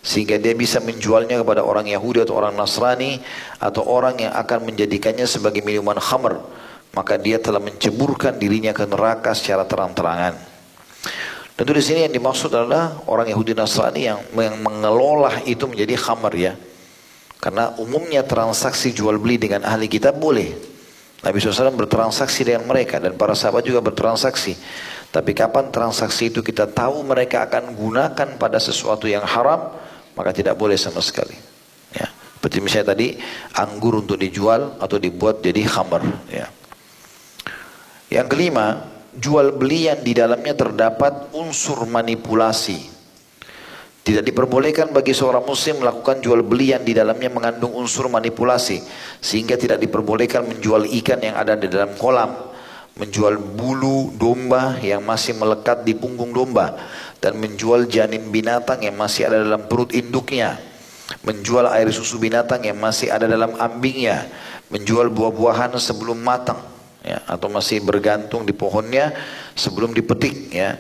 sehingga 0.06 0.38
dia 0.38 0.54
bisa 0.54 0.78
menjualnya 0.78 1.42
kepada 1.42 1.66
orang 1.66 1.90
Yahudi 1.90 2.22
atau 2.22 2.38
orang 2.38 2.54
Nasrani 2.54 3.18
atau 3.58 3.82
orang 3.90 4.22
yang 4.22 4.34
akan 4.38 4.70
menjadikannya 4.70 5.26
sebagai 5.26 5.66
minuman 5.66 5.98
khamr 5.98 6.38
maka 6.98 7.14
dia 7.18 7.38
telah 7.38 7.62
menceburkan 7.62 8.42
dirinya 8.42 8.74
ke 8.74 8.90
neraka 8.90 9.38
secara 9.38 9.70
terang-terangan. 9.70 10.34
Tentu 11.58 11.72
di 11.74 11.82
sini 11.82 12.06
yang 12.06 12.14
dimaksud 12.14 12.54
adalah 12.54 13.02
orang 13.10 13.30
Yahudi 13.30 13.54
Nasrani 13.58 14.10
yang, 14.10 14.22
mengelola 14.62 15.42
itu 15.46 15.66
menjadi 15.70 15.94
khamar 15.98 16.34
ya. 16.34 16.54
Karena 17.38 17.74
umumnya 17.78 18.26
transaksi 18.26 18.94
jual 18.94 19.18
beli 19.22 19.38
dengan 19.38 19.62
ahli 19.66 19.86
kitab 19.86 20.18
boleh. 20.18 20.54
Nabi 21.22 21.38
SAW 21.42 21.74
bertransaksi 21.74 22.46
dengan 22.46 22.66
mereka 22.70 23.02
dan 23.02 23.18
para 23.18 23.34
sahabat 23.34 23.66
juga 23.66 23.82
bertransaksi. 23.82 24.54
Tapi 25.18 25.34
kapan 25.34 25.74
transaksi 25.74 26.30
itu 26.30 26.46
kita 26.46 26.70
tahu 26.70 27.02
mereka 27.02 27.50
akan 27.50 27.74
gunakan 27.74 28.38
pada 28.38 28.62
sesuatu 28.62 29.10
yang 29.10 29.26
haram, 29.26 29.74
maka 30.14 30.30
tidak 30.30 30.54
boleh 30.54 30.78
sama 30.78 31.02
sekali. 31.02 31.34
Ya. 31.90 32.06
Seperti 32.38 32.62
misalnya 32.62 32.94
tadi 32.94 33.18
anggur 33.58 34.06
untuk 34.06 34.22
dijual 34.22 34.78
atau 34.78 35.02
dibuat 35.02 35.42
jadi 35.42 35.66
khamar. 35.66 36.06
Ya. 36.30 36.54
Yang 38.14 38.28
kelima, 38.30 38.86
jual 39.18 39.58
beli 39.58 39.90
yang 39.90 40.06
di 40.06 40.14
dalamnya 40.14 40.54
terdapat 40.54 41.34
unsur 41.34 41.90
manipulasi. 41.90 42.78
Tidak 44.06 44.22
diperbolehkan 44.22 44.94
bagi 44.94 45.18
seorang 45.18 45.42
muslim 45.50 45.82
melakukan 45.82 46.22
jual 46.22 46.46
beli 46.46 46.78
yang 46.78 46.86
di 46.86 46.94
dalamnya 46.94 47.34
mengandung 47.34 47.74
unsur 47.74 48.06
manipulasi. 48.06 48.86
Sehingga 49.18 49.58
tidak 49.58 49.82
diperbolehkan 49.82 50.46
menjual 50.46 50.86
ikan 51.02 51.26
yang 51.26 51.42
ada 51.42 51.58
di 51.58 51.66
dalam 51.66 51.98
kolam. 51.98 52.47
Menjual 52.98 53.38
bulu 53.38 54.14
domba 54.18 54.78
yang 54.82 55.06
masih 55.06 55.38
melekat 55.38 55.86
di 55.86 55.94
punggung 55.94 56.34
domba. 56.34 56.74
Dan 57.22 57.38
menjual 57.38 57.86
janin 57.90 58.30
binatang 58.34 58.82
yang 58.82 58.98
masih 58.98 59.30
ada 59.30 59.42
dalam 59.42 59.70
perut 59.70 59.94
induknya. 59.94 60.58
Menjual 61.24 61.70
air 61.72 61.90
susu 61.94 62.18
binatang 62.18 62.66
yang 62.66 62.78
masih 62.78 63.14
ada 63.14 63.30
dalam 63.30 63.54
ambingnya. 63.58 64.26
Menjual 64.74 65.14
buah-buahan 65.14 65.78
sebelum 65.80 66.20
matang 66.20 66.60
ya, 67.08 67.24
atau 67.24 67.48
masih 67.48 67.80
bergantung 67.80 68.44
di 68.44 68.52
pohonnya 68.52 69.16
sebelum 69.56 69.96
dipetik 69.96 70.52
ya 70.52 70.76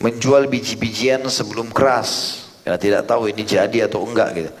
menjual 0.00 0.48
biji-bijian 0.48 1.20
sebelum 1.28 1.68
keras 1.68 2.42
karena 2.64 2.78
tidak 2.80 3.02
tahu 3.04 3.28
ini 3.28 3.42
jadi 3.44 3.90
atau 3.90 4.06
enggak 4.08 4.28
gitu 4.38 4.52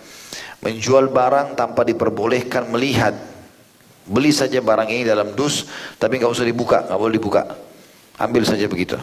menjual 0.60 1.08
barang 1.08 1.54
tanpa 1.54 1.86
diperbolehkan 1.86 2.68
melihat 2.68 3.14
beli 4.08 4.32
saja 4.32 4.58
barang 4.64 4.88
ini 4.88 5.04
dalam 5.04 5.36
dus 5.36 5.68
tapi 6.00 6.18
nggak 6.18 6.32
usah 6.32 6.48
dibuka 6.48 6.88
nggak 6.88 6.98
boleh 6.98 7.14
dibuka 7.14 7.42
ambil 8.18 8.42
saja 8.42 8.66
begitu 8.66 8.96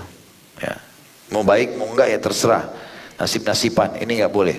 Mau 1.33 1.41
baik 1.41 1.74
mau 1.79 1.89
enggak 1.89 2.07
ya 2.13 2.19
terserah. 2.21 2.63
Nasib-nasiban 3.17 3.97
ini 4.03 4.21
nggak 4.21 4.33
boleh. 4.33 4.57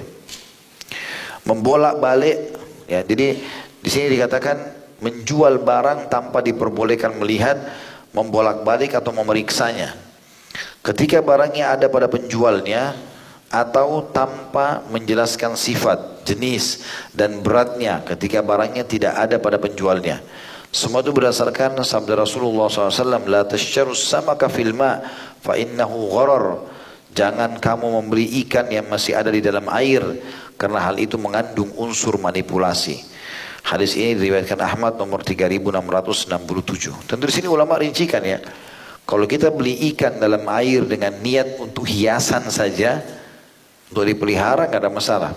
Membolak 1.46 2.02
balik 2.02 2.38
ya. 2.90 3.06
Jadi 3.06 3.38
di 3.78 3.90
sini 3.92 4.10
dikatakan 4.18 4.56
menjual 4.98 5.62
barang 5.62 6.10
tanpa 6.10 6.42
diperbolehkan 6.42 7.14
melihat, 7.20 7.60
membolak 8.10 8.66
balik 8.66 8.98
atau 8.98 9.14
memeriksanya. 9.14 9.94
Ketika 10.82 11.22
barangnya 11.22 11.76
ada 11.78 11.86
pada 11.86 12.10
penjualnya 12.10 12.96
atau 13.50 14.02
tanpa 14.10 14.82
menjelaskan 14.90 15.54
sifat, 15.54 16.26
jenis 16.26 16.82
dan 17.14 17.40
beratnya 17.40 18.02
ketika 18.02 18.42
barangnya 18.42 18.82
tidak 18.82 19.14
ada 19.14 19.36
pada 19.38 19.56
penjualnya. 19.56 20.18
Semua 20.74 21.00
itu 21.00 21.14
berdasarkan 21.14 21.80
sabda 21.80 22.20
Rasulullah 22.20 22.68
SAW, 22.68 23.22
La 23.30 23.46
tasyaru 23.46 23.96
samaka 23.96 24.50
fil 24.50 24.74
ma 24.74 25.00
fa 25.40 25.56
innahu 25.56 26.10
gharar. 26.12 26.46
Jangan 27.16 27.56
kamu 27.56 27.86
membeli 28.02 28.44
ikan 28.44 28.68
yang 28.68 28.92
masih 28.92 29.16
ada 29.16 29.32
di 29.32 29.40
dalam 29.40 29.64
air 29.72 30.04
karena 30.60 30.84
hal 30.84 31.00
itu 31.00 31.16
mengandung 31.16 31.72
unsur 31.80 32.20
manipulasi. 32.20 33.00
Hadis 33.64 33.96
ini 33.96 34.20
diriwayatkan 34.20 34.60
Ahmad 34.60 35.00
nomor 35.00 35.24
3667. 35.24 37.08
Tentu 37.08 37.24
di 37.24 37.32
sini 37.32 37.48
ulama 37.48 37.80
rincikan 37.80 38.20
ya. 38.20 38.38
Kalau 39.08 39.24
kita 39.24 39.48
beli 39.48 39.94
ikan 39.94 40.20
dalam 40.20 40.44
air 40.50 40.84
dengan 40.84 41.14
niat 41.24 41.56
untuk 41.56 41.88
hiasan 41.88 42.46
saja, 42.52 43.00
untuk 43.92 44.04
dipelihara 44.06 44.70
nggak 44.70 44.82
ada 44.82 44.92
masalah. 44.92 45.32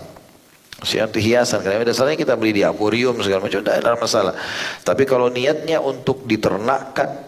Anti 0.80 1.20
hiasan 1.20 1.60
karena 1.60 1.84
dasarnya 1.84 2.16
kita 2.16 2.40
beli 2.40 2.56
di 2.56 2.64
akuarium 2.64 3.20
segala 3.20 3.44
macam 3.44 3.60
tidak 3.60 3.84
ada 3.84 4.00
masalah. 4.00 4.34
Tapi 4.80 5.04
kalau 5.04 5.28
niatnya 5.28 5.84
untuk 5.84 6.24
diternakkan 6.24 7.28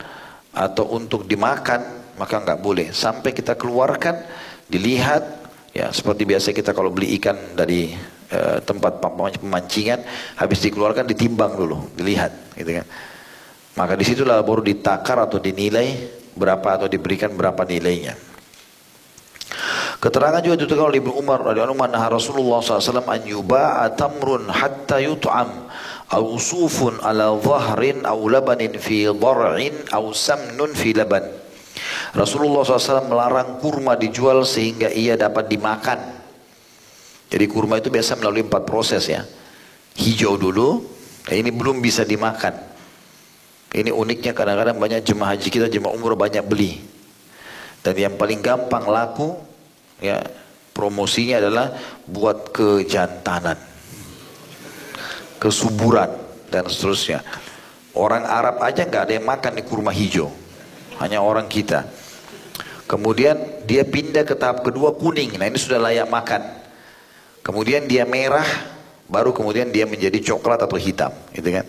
atau 0.55 0.87
untuk 0.95 1.27
dimakan 1.27 2.01
maka 2.19 2.35
nggak 2.43 2.59
boleh 2.59 2.87
sampai 2.91 3.31
kita 3.31 3.55
keluarkan 3.55 4.19
dilihat 4.67 5.23
ya 5.71 5.89
seperti 5.89 6.27
biasa 6.27 6.51
kita 6.51 6.75
kalau 6.75 6.91
beli 6.91 7.15
ikan 7.19 7.55
dari 7.55 7.95
uh, 8.35 8.59
tempat 8.59 8.99
pemancingan 8.99 10.03
habis 10.35 10.59
dikeluarkan 10.59 11.07
ditimbang 11.07 11.55
dulu 11.55 11.95
dilihat 11.95 12.55
gitu 12.59 12.83
kan 12.83 12.85
maka 13.79 13.95
di 13.95 14.03
situlah 14.03 14.43
baru 14.43 14.59
ditakar 14.59 15.23
atau 15.23 15.39
dinilai 15.39 15.95
berapa 16.35 16.83
atau 16.83 16.87
diberikan 16.91 17.31
berapa 17.31 17.63
nilainya 17.63 18.13
Keterangan 20.01 20.41
juga 20.41 20.57
dituturkan 20.57 20.89
oleh 20.89 20.97
Ibnu 20.97 21.13
Umar 21.13 21.45
radhiyallahu 21.45 21.77
anhu 21.77 22.09
Rasulullah 22.09 22.57
SAW 22.57 23.05
an 23.05 23.21
yuba'a 23.21 23.85
tamrun 23.93 24.49
hatta 24.49 24.97
yut'am 24.97 25.69
aw 26.09 26.25
sufun 26.41 26.97
ala 27.05 27.37
dhahrin 27.37 28.01
aw 28.01 28.17
labanin 28.25 28.73
fi 28.81 29.05
dhar'in 29.05 29.77
aw 29.93 30.09
samnun 30.09 30.73
fi 30.73 30.97
laban 30.97 31.21
Rasulullah 32.17 32.65
SAW 32.65 33.07
melarang 33.07 33.61
kurma 33.63 33.95
dijual 33.95 34.43
sehingga 34.43 34.91
ia 34.91 35.15
dapat 35.15 35.47
dimakan. 35.47 35.99
Jadi 37.31 37.45
kurma 37.47 37.79
itu 37.79 37.87
biasa 37.87 38.19
melalui 38.19 38.43
empat 38.43 38.67
proses 38.67 39.07
ya. 39.07 39.23
Hijau 39.95 40.35
dulu, 40.35 40.83
ini 41.31 41.47
belum 41.47 41.79
bisa 41.79 42.03
dimakan. 42.03 42.51
Ini 43.71 43.95
uniknya 43.95 44.35
kadang-kadang 44.35 44.75
banyak 44.75 44.99
jemaah 45.07 45.31
haji 45.37 45.47
kita, 45.47 45.71
jemaah 45.71 45.95
umroh 45.95 46.19
banyak 46.19 46.43
beli. 46.43 46.83
Dan 47.79 47.95
yang 47.95 48.19
paling 48.19 48.43
gampang 48.43 48.83
laku, 48.83 49.39
ya 50.01 50.19
promosinya 50.73 51.37
adalah 51.37 51.77
buat 52.09 52.51
kejantanan, 52.51 53.55
kesuburan 55.37 56.09
dan 56.49 56.65
seterusnya. 56.67 57.21
Orang 57.93 58.25
Arab 58.25 58.59
aja 58.65 58.87
nggak 58.87 59.03
ada 59.07 59.13
yang 59.15 59.27
makan 59.27 59.53
di 59.55 59.63
kurma 59.63 59.93
hijau, 59.93 60.31
hanya 60.99 61.21
orang 61.21 61.45
kita. 61.47 61.85
Kemudian 62.89 63.63
dia 63.63 63.87
pindah 63.87 64.27
ke 64.27 64.35
tahap 64.35 64.67
kedua 64.67 64.91
kuning. 64.91 65.39
Nah 65.39 65.47
ini 65.47 65.55
sudah 65.55 65.79
layak 65.79 66.11
makan. 66.11 66.43
Kemudian 67.39 67.87
dia 67.87 68.03
merah, 68.03 68.45
baru 69.07 69.31
kemudian 69.31 69.71
dia 69.71 69.87
menjadi 69.87 70.19
coklat 70.19 70.59
atau 70.59 70.75
hitam, 70.75 71.11
gitu 71.31 71.51
kan? 71.51 71.65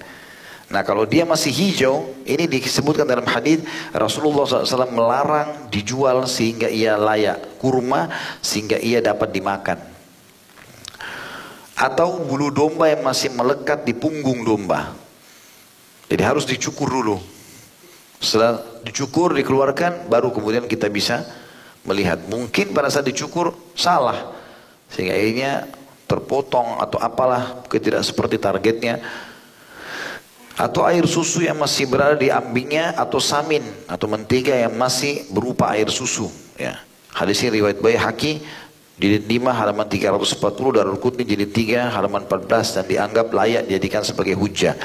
Nah 0.72 0.80
kalau 0.80 1.04
dia 1.04 1.28
masih 1.28 1.52
hijau, 1.52 2.08
ini 2.24 2.48
disebutkan 2.48 3.04
dalam 3.04 3.28
hadis 3.28 3.60
Rasulullah 3.92 4.48
SAW 4.48 4.88
melarang 4.88 5.68
dijual 5.68 6.24
sehingga 6.24 6.64
ia 6.64 6.96
layak 6.96 7.60
kurma 7.60 8.08
sehingga 8.40 8.80
ia 8.80 9.04
dapat 9.04 9.36
dimakan. 9.36 9.76
Atau 11.76 12.24
bulu 12.24 12.48
domba 12.48 12.88
yang 12.88 13.04
masih 13.04 13.36
melekat 13.36 13.84
di 13.84 13.92
punggung 13.92 14.48
domba. 14.48 14.96
Jadi 16.08 16.22
harus 16.24 16.48
dicukur 16.48 16.88
dulu. 16.88 17.20
Setelah 18.16 18.64
dicukur, 18.80 19.36
dikeluarkan, 19.36 20.08
baru 20.08 20.32
kemudian 20.32 20.64
kita 20.64 20.88
bisa 20.88 21.26
melihat. 21.84 22.16
Mungkin 22.32 22.72
pada 22.72 22.88
saat 22.88 23.04
dicukur 23.04 23.52
salah. 23.76 24.32
Sehingga 24.88 25.12
akhirnya 25.12 25.52
terpotong 26.08 26.80
atau 26.80 26.96
apalah 26.96 27.60
tidak 27.68 28.00
seperti 28.06 28.40
targetnya. 28.40 29.00
Atau 30.56 30.84
air 30.84 31.04
susu 31.08 31.40
yang 31.44 31.56
masih 31.56 31.88
berada 31.88 32.16
di 32.16 32.28
ambingnya 32.28 32.92
atau 32.96 33.16
samin 33.18 33.64
atau 33.88 34.04
mentega 34.06 34.52
yang 34.52 34.76
masih 34.76 35.24
berupa 35.32 35.72
air 35.72 35.88
susu. 35.88 36.28
Ya. 36.60 36.80
Hadis 37.12 37.40
ini 37.44 37.60
riwayat 37.60 37.80
Haki 37.80 38.40
jilid 39.00 39.24
5 39.28 39.52
halaman 39.52 39.84
340 39.88 40.76
Darul 40.76 41.00
Qutni 41.00 41.24
jilid 41.24 41.52
3 41.52 41.92
halaman 41.92 42.24
14 42.28 42.76
dan 42.80 42.84
dianggap 42.88 43.26
layak 43.32 43.68
dijadikan 43.68 44.04
sebagai 44.04 44.36
hujah. 44.36 44.76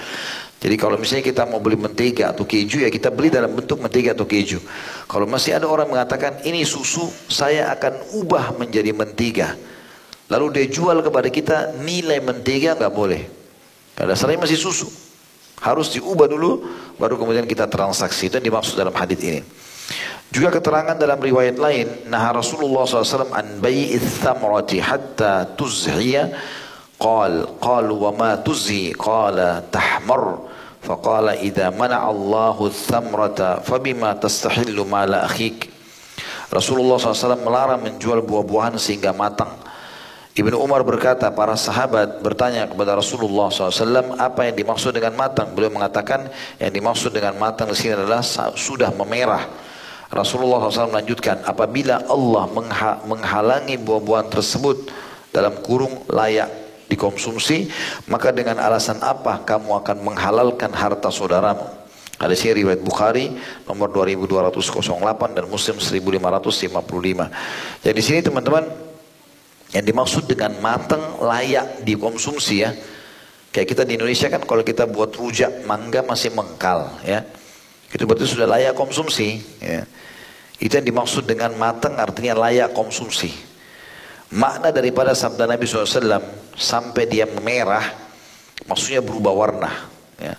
Jadi 0.58 0.74
kalau 0.74 0.98
misalnya 0.98 1.22
kita 1.22 1.46
mau 1.46 1.62
beli 1.62 1.78
mentega 1.78 2.34
atau 2.34 2.42
keju 2.42 2.82
ya 2.82 2.90
kita 2.90 3.14
beli 3.14 3.30
dalam 3.30 3.54
bentuk 3.54 3.78
mentega 3.78 4.18
atau 4.18 4.26
keju. 4.26 4.58
Kalau 5.06 5.30
masih 5.30 5.54
ada 5.54 5.70
orang 5.70 5.86
mengatakan 5.86 6.42
ini 6.50 6.66
susu 6.66 7.06
saya 7.30 7.70
akan 7.78 8.18
ubah 8.18 8.58
menjadi 8.58 8.90
mentega. 8.90 9.54
Lalu 10.28 10.60
dia 10.60 10.66
jual 10.68 10.98
kepada 11.06 11.30
kita 11.30 11.78
nilai 11.86 12.20
mentega 12.20 12.74
nggak 12.74 12.94
boleh. 12.94 13.22
Karena 13.94 14.18
dasarnya 14.18 14.42
masih 14.42 14.58
susu. 14.58 14.90
Harus 15.58 15.90
diubah 15.94 16.30
dulu, 16.30 16.66
baru 17.02 17.18
kemudian 17.18 17.50
kita 17.50 17.66
transaksi. 17.66 18.30
Itu 18.30 18.38
yang 18.38 18.48
dimaksud 18.54 18.78
dalam 18.78 18.94
hadis 18.94 19.20
ini. 19.26 19.42
Juga 20.28 20.52
keterangan 20.52 21.00
dalam 21.00 21.18
riwayat 21.18 21.56
lain, 21.56 22.12
nah 22.12 22.36
Rasulullah 22.36 22.84
SAW 22.84 23.32
an 23.32 23.64
bayi 23.64 23.96
thamrati 23.96 24.84
hatta 24.84 25.56
tuzhiya. 25.56 26.36
Qal 26.98 27.62
qal 27.62 27.88
wa 27.94 28.12
ma 28.12 28.32
tuzhi? 28.42 28.92
Qala 28.92 29.64
tahmar. 29.72 30.44
Faqala 30.84 31.36
idha 31.40 31.74
mana 31.74 32.04
Allahu 32.06 32.70
thamrata 32.70 33.64
fabima 33.64 34.14
tastahillu 34.20 34.84
mala 34.84 35.26
akhik? 35.26 35.68
Rasulullah 36.48 36.96
SAW 36.96 37.44
melarang 37.44 37.84
menjual 37.84 38.24
buah-buahan 38.24 38.80
sehingga 38.80 39.12
matang. 39.12 39.52
Ibnu 40.38 40.54
Umar 40.54 40.86
berkata, 40.86 41.34
para 41.34 41.58
sahabat 41.58 42.22
bertanya 42.22 42.70
kepada 42.70 42.94
Rasulullah 42.94 43.50
SAW, 43.50 44.22
apa 44.22 44.46
yang 44.46 44.54
dimaksud 44.54 44.94
dengan 44.94 45.18
matang? 45.18 45.50
Beliau 45.58 45.74
mengatakan, 45.74 46.30
yang 46.62 46.70
dimaksud 46.70 47.10
dengan 47.10 47.34
matang 47.42 47.74
di 47.74 47.74
sini 47.74 47.98
adalah 47.98 48.22
sudah 48.54 48.94
memerah. 48.94 49.50
Rasulullah 50.14 50.62
SAW 50.62 50.94
melanjutkan, 50.94 51.42
apabila 51.42 52.06
Allah 52.06 52.54
menghalangi 53.02 53.82
buah-buahan 53.82 54.30
tersebut 54.30 54.94
dalam 55.34 55.58
kurung 55.66 56.06
layak 56.06 56.54
dikonsumsi, 56.86 57.74
maka 58.06 58.30
dengan 58.30 58.62
alasan 58.62 59.02
apa 59.02 59.42
kamu 59.42 59.74
akan 59.82 59.98
menghalalkan 60.06 60.70
harta 60.70 61.10
saudaramu? 61.10 61.66
Hadis 62.22 62.46
ini 62.46 62.62
riwayat 62.62 62.86
Bukhari 62.86 63.34
nomor 63.66 63.90
2208 63.90 65.34
dan 65.34 65.50
Muslim 65.50 65.82
1555. 65.82 67.82
Jadi 67.82 67.94
di 67.94 68.04
sini 68.06 68.22
teman-teman 68.22 68.86
yang 69.76 69.84
dimaksud 69.84 70.30
dengan 70.30 70.56
matang 70.64 71.20
layak 71.20 71.84
dikonsumsi 71.84 72.56
ya. 72.64 72.72
Kayak 73.52 73.68
kita 73.74 73.84
di 73.84 73.98
Indonesia 73.98 74.28
kan 74.30 74.44
kalau 74.44 74.64
kita 74.64 74.86
buat 74.86 75.12
rujak 75.18 75.66
mangga 75.68 76.06
masih 76.06 76.32
mengkal 76.32 76.88
ya. 77.04 77.26
Itu 77.92 78.04
berarti 78.04 78.28
sudah 78.28 78.48
layak 78.48 78.76
konsumsi 78.76 79.40
ya. 79.60 79.84
Itu 80.58 80.74
yang 80.78 80.88
dimaksud 80.90 81.30
dengan 81.30 81.54
matang 81.56 81.96
artinya 82.00 82.48
layak 82.48 82.74
konsumsi. 82.74 83.30
Makna 84.34 84.76
daripada 84.76 85.16
sabda 85.16 85.48
Nabi 85.48 85.64
SAW 85.64 86.20
sampai 86.52 87.08
dia 87.08 87.24
memerah, 87.24 87.96
maksudnya 88.68 89.00
berubah 89.00 89.32
warna. 89.32 89.72
Ya. 90.20 90.36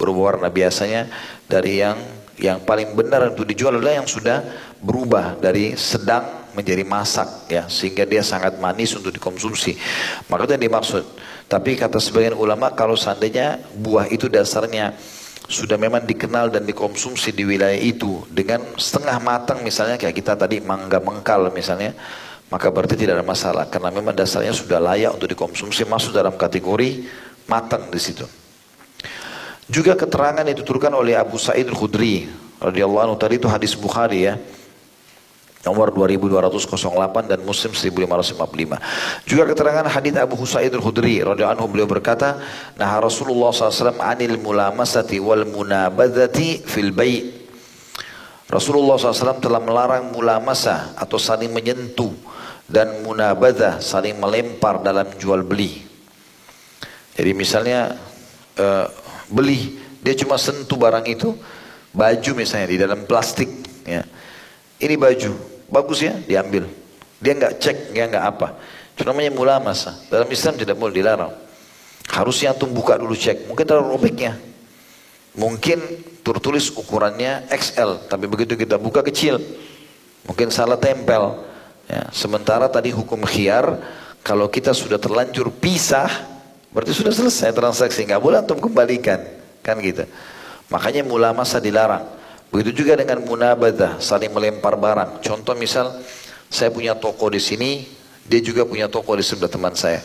Berubah 0.00 0.32
warna 0.32 0.48
biasanya 0.48 1.10
dari 1.44 1.84
yang 1.84 1.98
yang 2.36 2.64
paling 2.64 2.96
benar 2.96 3.32
untuk 3.32 3.48
dijual 3.48 3.76
adalah 3.76 4.00
yang 4.00 4.08
sudah 4.08 4.44
berubah 4.80 5.40
dari 5.40 5.76
sedang 5.76 6.45
menjadi 6.56 6.82
masak 6.88 7.52
ya 7.52 7.68
sehingga 7.68 8.08
dia 8.08 8.24
sangat 8.24 8.56
manis 8.56 8.96
untuk 8.96 9.12
dikonsumsi. 9.12 9.76
Maka 10.32 10.48
itu 10.48 10.52
yang 10.56 10.64
dimaksud. 10.72 11.04
Tapi 11.46 11.76
kata 11.76 12.00
sebagian 12.00 12.34
ulama 12.34 12.72
kalau 12.72 12.96
seandainya 12.96 13.60
buah 13.76 14.08
itu 14.08 14.26
dasarnya 14.26 14.96
sudah 15.46 15.78
memang 15.78 16.02
dikenal 16.02 16.50
dan 16.50 16.66
dikonsumsi 16.66 17.30
di 17.30 17.46
wilayah 17.46 17.78
itu 17.78 18.26
dengan 18.34 18.64
setengah 18.74 19.22
matang 19.22 19.62
misalnya 19.62 19.94
kayak 19.94 20.18
kita 20.18 20.34
tadi 20.34 20.58
mangga 20.58 20.98
mengkal 20.98 21.54
misalnya 21.54 21.94
maka 22.50 22.66
berarti 22.70 22.98
tidak 22.98 23.22
ada 23.22 23.26
masalah 23.26 23.70
karena 23.70 23.94
memang 23.94 24.14
dasarnya 24.14 24.50
sudah 24.50 24.78
layak 24.78 25.14
untuk 25.14 25.30
dikonsumsi 25.30 25.86
masuk 25.86 26.14
dalam 26.14 26.34
kategori 26.34 27.06
matang 27.50 27.90
di 27.90 27.98
situ. 27.98 28.26
Juga 29.66 29.98
keterangan 29.98 30.46
yang 30.46 30.54
dituturkan 30.54 30.94
oleh 30.94 31.18
Abu 31.18 31.42
Sa'id 31.42 31.66
Al-Khudri 31.66 32.30
radhiyallahu 32.62 33.02
anhu 33.02 33.16
tadi 33.18 33.42
itu 33.42 33.50
hadis 33.50 33.74
Bukhari 33.74 34.30
ya. 34.30 34.38
Nomor 35.66 35.90
2208 35.90 37.26
dan 37.26 37.42
Muslim 37.42 37.74
1555. 37.74 39.26
Juga 39.26 39.42
keterangan 39.50 39.90
hadis 39.90 40.14
Abu 40.14 40.38
Husaid 40.38 40.70
al-Khudri 40.70 41.26
radhiyallahu 41.26 41.58
anhu 41.58 41.66
beliau 41.66 41.90
berkata, 41.90 42.38
"Nah 42.78 43.02
Rasulullah 43.02 43.50
SAW 43.50 43.98
anil 43.98 44.38
mulamasati 44.38 45.18
wal 45.18 45.42
munabadzati 45.42 46.62
fil 46.62 46.94
bai'." 46.94 47.42
Rasulullah 48.46 48.94
SAW 48.94 49.42
telah 49.42 49.58
melarang 49.58 50.14
mulamasa 50.14 50.94
atau 50.94 51.18
saling 51.18 51.50
menyentuh 51.50 52.14
dan 52.70 53.02
munabadah 53.02 53.82
saling 53.82 54.14
melempar 54.22 54.86
dalam 54.86 55.10
jual 55.18 55.42
beli. 55.42 55.82
Jadi 57.18 57.30
misalnya 57.34 57.98
uh, 58.54 58.86
beli 59.26 59.82
dia 59.98 60.14
cuma 60.14 60.38
sentuh 60.38 60.78
barang 60.78 61.06
itu 61.10 61.34
baju 61.90 62.30
misalnya 62.38 62.68
di 62.70 62.78
dalam 62.78 63.02
plastik 63.02 63.50
ya. 63.82 64.06
Ini 64.78 64.94
baju 64.94 65.55
bagus 65.70 66.02
ya 66.02 66.14
diambil. 66.26 66.66
Dia 67.20 67.32
nggak 67.32 67.54
cek 67.58 67.76
dia 67.92 68.04
nggak 68.06 68.24
apa. 68.24 68.48
Itu 68.96 69.04
namanya 69.04 69.30
mula 69.32 69.60
masa 69.60 69.96
dalam 70.08 70.28
Islam 70.30 70.54
tidak 70.56 70.76
boleh 70.76 70.94
dilarang. 70.94 71.32
Harusnya 72.06 72.54
antum 72.54 72.70
buka 72.70 72.96
dulu 72.96 73.12
cek. 73.12 73.50
Mungkin 73.50 73.64
terlalu 73.66 73.86
robeknya. 73.92 74.38
Mungkin 75.36 75.78
tertulis 76.24 76.72
ukurannya 76.72 77.44
XL 77.52 78.08
tapi 78.08 78.24
begitu 78.24 78.56
kita 78.56 78.80
buka 78.80 79.04
kecil 79.04 79.38
mungkin 80.24 80.50
salah 80.50 80.80
tempel. 80.80 81.44
Ya. 81.86 82.10
sementara 82.10 82.66
tadi 82.66 82.90
hukum 82.90 83.22
khiar 83.22 83.78
kalau 84.26 84.50
kita 84.50 84.74
sudah 84.74 84.98
terlanjur 84.98 85.54
pisah 85.54 86.10
berarti 86.74 86.90
sudah 86.90 87.14
selesai 87.14 87.54
transaksi. 87.54 88.02
Nggak 88.02 88.22
boleh 88.22 88.42
antum 88.42 88.58
kembalikan 88.58 89.22
kan 89.62 89.78
gitu. 89.78 90.02
Makanya 90.66 91.06
mula 91.06 91.30
masa 91.30 91.62
dilarang 91.62 92.16
Begitu 92.56 92.88
juga 92.88 92.96
dengan 92.96 93.20
munabadah, 93.20 94.00
saling 94.00 94.32
melempar 94.32 94.80
barang. 94.80 95.20
Contoh 95.20 95.52
misal, 95.52 95.92
saya 96.48 96.72
punya 96.72 96.96
toko 96.96 97.28
di 97.28 97.36
sini, 97.36 97.84
dia 98.24 98.40
juga 98.40 98.64
punya 98.64 98.88
toko 98.88 99.12
di 99.12 99.20
sebelah 99.20 99.52
teman 99.52 99.76
saya. 99.76 100.00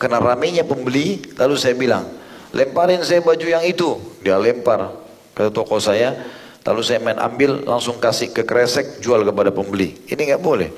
Karena 0.00 0.16
ramainya 0.16 0.64
pembeli, 0.64 1.20
lalu 1.36 1.60
saya 1.60 1.76
bilang, 1.76 2.08
lemparin 2.56 3.04
saya 3.04 3.20
baju 3.20 3.44
yang 3.44 3.60
itu. 3.68 4.00
Dia 4.24 4.40
lempar 4.40 4.96
ke 5.36 5.52
toko 5.52 5.76
saya, 5.76 6.16
lalu 6.64 6.80
saya 6.80 7.04
main 7.04 7.20
ambil, 7.20 7.68
langsung 7.68 8.00
kasih 8.00 8.32
ke 8.32 8.48
kresek, 8.48 9.04
jual 9.04 9.20
kepada 9.20 9.52
pembeli. 9.52 10.00
Ini 10.08 10.20
nggak 10.24 10.40
boleh. 10.40 10.72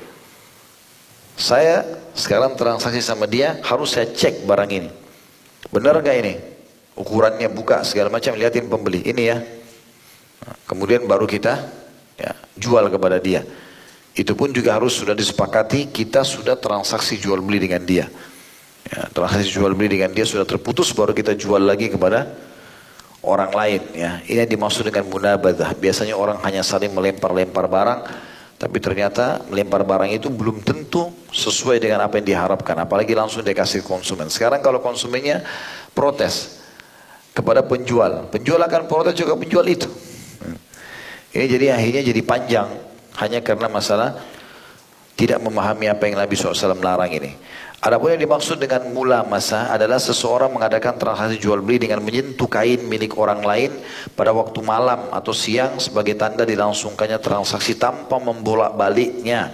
Saya 1.38 1.86
sekarang 2.18 2.58
transaksi 2.58 2.98
sama 2.98 3.30
dia, 3.30 3.62
harus 3.62 3.94
saya 3.94 4.10
cek 4.10 4.42
barang 4.42 4.70
ini. 4.74 4.90
Benar 5.70 6.02
nggak 6.02 6.16
ini? 6.18 6.34
Ukurannya 6.98 7.46
buka 7.46 7.86
segala 7.86 8.10
macam, 8.10 8.34
liatin 8.34 8.66
pembeli. 8.66 9.06
Ini 9.06 9.22
ya, 9.22 9.38
Kemudian 10.66 11.04
baru 11.06 11.28
kita 11.28 11.58
ya, 12.18 12.32
jual 12.58 12.86
kepada 12.88 13.18
dia. 13.22 13.44
Itu 14.12 14.36
pun 14.36 14.52
juga 14.52 14.76
harus 14.76 14.92
sudah 14.92 15.16
disepakati 15.16 15.88
kita 15.88 16.20
sudah 16.20 16.56
transaksi 16.60 17.16
jual 17.16 17.40
beli 17.40 17.64
dengan 17.64 17.80
dia. 17.80 18.06
Ya, 18.92 19.08
transaksi 19.08 19.48
jual 19.56 19.72
beli 19.72 19.96
dengan 19.96 20.12
dia 20.12 20.28
sudah 20.28 20.44
terputus 20.44 20.92
baru 20.92 21.16
kita 21.16 21.32
jual 21.32 21.64
lagi 21.64 21.88
kepada 21.88 22.28
orang 23.24 23.54
lain. 23.54 23.80
Ya, 23.96 24.20
ini 24.28 24.44
yang 24.44 24.50
dimaksud 24.52 24.84
dengan 24.84 25.08
munabadah. 25.08 25.72
Biasanya 25.78 26.18
orang 26.18 26.42
hanya 26.44 26.60
saling 26.60 26.92
melempar-lempar 26.92 27.70
barang, 27.70 28.00
tapi 28.60 28.78
ternyata 28.84 29.40
melempar 29.48 29.86
barang 29.86 30.12
itu 30.12 30.28
belum 30.28 30.60
tentu 30.60 31.08
sesuai 31.32 31.80
dengan 31.80 32.04
apa 32.04 32.20
yang 32.20 32.36
diharapkan. 32.36 32.76
Apalagi 32.84 33.16
langsung 33.16 33.40
dikasih 33.40 33.80
konsumen. 33.80 34.28
Sekarang 34.28 34.60
kalau 34.60 34.84
konsumennya 34.84 35.40
protes 35.96 36.60
kepada 37.32 37.64
penjual, 37.64 38.28
penjual 38.28 38.60
akan 38.60 38.92
protes 38.92 39.16
juga 39.16 39.40
penjual 39.40 39.64
itu. 39.64 39.88
Ini 41.32 41.44
jadi 41.48 41.66
akhirnya 41.72 42.02
jadi 42.04 42.20
panjang 42.20 42.68
hanya 43.16 43.40
karena 43.40 43.68
masalah 43.72 44.20
tidak 45.16 45.40
memahami 45.40 45.88
apa 45.88 46.08
yang 46.08 46.20
Nabi 46.20 46.34
SAW 46.36 46.76
larang 46.80 47.12
ini. 47.12 47.32
Adapun 47.82 48.14
yang 48.14 48.22
dimaksud 48.22 48.62
dengan 48.62 48.86
mula 48.94 49.26
masa 49.26 49.66
adalah 49.74 49.98
seseorang 49.98 50.54
mengadakan 50.54 50.94
transaksi 51.02 51.34
jual 51.42 51.58
beli 51.58 51.82
dengan 51.82 51.98
menyentuh 51.98 52.46
kain 52.46 52.78
milik 52.86 53.18
orang 53.18 53.42
lain 53.42 53.74
pada 54.14 54.30
waktu 54.30 54.62
malam 54.62 55.10
atau 55.10 55.34
siang 55.34 55.82
sebagai 55.82 56.14
tanda 56.14 56.46
dilangsungkannya 56.46 57.18
transaksi 57.18 57.74
tanpa 57.74 58.22
membolak 58.22 58.78
baliknya. 58.78 59.50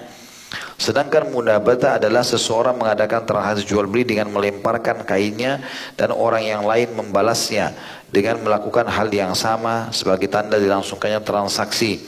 Sedangkan 0.77 1.33
munabata 1.33 1.97
adalah 1.97 2.21
seseorang 2.21 2.77
mengadakan 2.77 3.25
transaksi 3.25 3.65
jual 3.65 3.89
beli 3.89 4.05
dengan 4.05 4.29
melemparkan 4.29 5.09
kainnya 5.09 5.65
dan 5.97 6.13
orang 6.13 6.45
yang 6.45 6.63
lain 6.69 6.95
membalasnya 6.95 7.73
dengan 8.09 8.41
melakukan 8.41 8.89
hal 8.89 9.09
yang 9.13 9.37
sama 9.37 9.93
sebagai 9.93 10.29
tanda 10.33 10.57
dilangsungkannya 10.57 11.21
transaksi. 11.21 12.01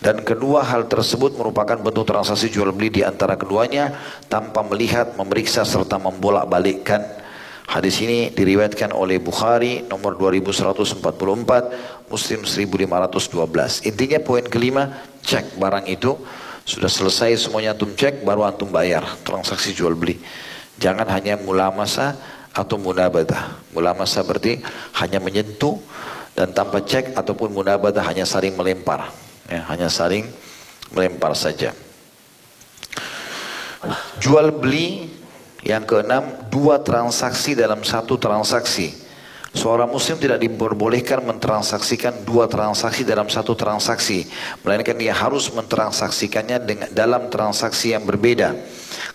Dan 0.00 0.20
kedua 0.20 0.60
hal 0.60 0.86
tersebut 0.86 1.34
merupakan 1.40 1.80
bentuk 1.80 2.04
transaksi 2.04 2.52
jual 2.52 2.70
beli 2.70 3.00
di 3.00 3.02
antara 3.02 3.34
keduanya 3.34 3.96
tanpa 4.28 4.60
melihat, 4.60 5.16
memeriksa 5.16 5.64
serta 5.64 5.96
membolak-balikkan. 5.96 7.00
Hadis 7.64 7.96
ini 8.04 8.28
diriwayatkan 8.28 8.92
oleh 8.92 9.16
Bukhari 9.16 9.80
nomor 9.88 10.20
2144, 10.20 12.12
Muslim 12.12 12.44
1512. 12.44 13.88
Intinya 13.88 14.20
poin 14.20 14.44
kelima, 14.44 14.92
cek 15.24 15.56
barang 15.56 15.88
itu 15.88 16.12
sudah 16.64 16.88
selesai 16.88 17.48
semuanya 17.48 17.72
antum 17.72 17.92
cek 17.92 18.24
baru 18.24 18.44
antum 18.44 18.68
bayar 18.68 19.04
transaksi 19.24 19.72
jual 19.72 19.96
beli. 19.96 20.20
Jangan 20.76 21.08
hanya 21.08 21.40
mula 21.40 21.72
masa 21.72 22.16
atau 22.54 22.78
munabadah. 22.78 23.58
Mulamasa 23.74 24.22
berarti 24.22 24.62
hanya 25.02 25.18
menyentuh 25.18 25.76
dan 26.38 26.54
tanpa 26.54 26.80
cek 26.80 27.18
ataupun 27.18 27.50
munabadah 27.50 28.00
hanya 28.06 28.22
saling 28.24 28.54
melempar. 28.54 29.10
Ya, 29.50 29.66
hanya 29.68 29.90
saling 29.90 30.24
melempar 30.94 31.34
saja. 31.36 31.74
Jual 34.22 34.48
beli 34.54 35.12
yang 35.60 35.84
keenam 35.84 36.48
dua 36.48 36.80
transaksi 36.80 37.52
dalam 37.52 37.84
satu 37.84 38.16
transaksi. 38.16 39.03
Seorang 39.54 39.86
muslim 39.86 40.18
tidak 40.18 40.42
diperbolehkan 40.42 41.22
mentransaksikan 41.22 42.26
dua 42.26 42.50
transaksi 42.50 43.06
dalam 43.06 43.30
satu 43.30 43.54
transaksi. 43.54 44.26
Melainkan 44.66 44.98
dia 44.98 45.14
harus 45.14 45.46
mentransaksikannya 45.54 46.58
dengan, 46.58 46.88
dalam 46.90 47.30
transaksi 47.30 47.94
yang 47.94 48.02
berbeda. 48.02 48.50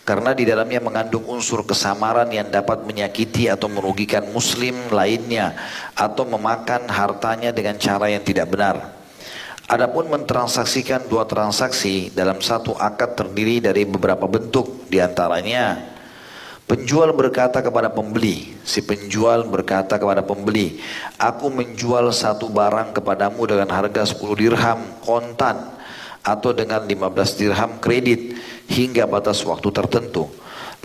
Karena 0.07 0.31
di 0.31 0.47
dalamnya 0.47 0.79
mengandung 0.79 1.27
unsur 1.27 1.67
kesamaran 1.67 2.31
yang 2.31 2.47
dapat 2.47 2.87
menyakiti 2.87 3.51
atau 3.51 3.67
merugikan 3.67 4.31
muslim 4.31 4.79
lainnya. 4.95 5.59
Atau 5.91 6.23
memakan 6.23 6.87
hartanya 6.87 7.51
dengan 7.51 7.75
cara 7.75 8.07
yang 8.07 8.23
tidak 8.23 8.47
benar. 8.47 8.95
Adapun 9.67 10.07
mentransaksikan 10.07 11.11
dua 11.11 11.27
transaksi 11.27 12.15
dalam 12.15 12.39
satu 12.39 12.79
akad 12.79 13.19
terdiri 13.19 13.59
dari 13.59 13.83
beberapa 13.83 14.23
bentuk. 14.23 14.87
Di 14.87 15.03
antaranya 15.03 15.98
Penjual 16.69 17.09
berkata 17.17 17.65
kepada 17.65 17.89
pembeli, 17.89 18.53
si 18.61 18.85
penjual 18.85 19.41
berkata 19.49 19.97
kepada 19.97 20.21
pembeli, 20.21 20.77
aku 21.17 21.49
menjual 21.49 22.13
satu 22.13 22.45
barang 22.45 22.93
kepadamu 22.93 23.41
dengan 23.49 23.73
harga 23.73 24.05
10 24.05 24.21
dirham 24.37 24.77
kontan 25.01 25.57
atau 26.21 26.53
dengan 26.53 26.85
15 26.85 27.41
dirham 27.41 27.81
kredit 27.81 28.37
hingga 28.69 29.09
batas 29.09 29.41
waktu 29.49 29.65
tertentu. 29.73 30.29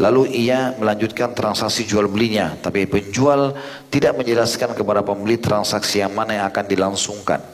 Lalu 0.00 0.48
ia 0.48 0.72
melanjutkan 0.80 1.36
transaksi 1.36 1.84
jual 1.84 2.08
belinya, 2.08 2.56
tapi 2.64 2.88
penjual 2.88 3.52
tidak 3.92 4.16
menjelaskan 4.16 4.72
kepada 4.72 5.04
pembeli 5.04 5.36
transaksi 5.36 6.00
yang 6.00 6.16
mana 6.16 6.40
yang 6.40 6.46
akan 6.48 6.64
dilangsungkan. 6.64 7.44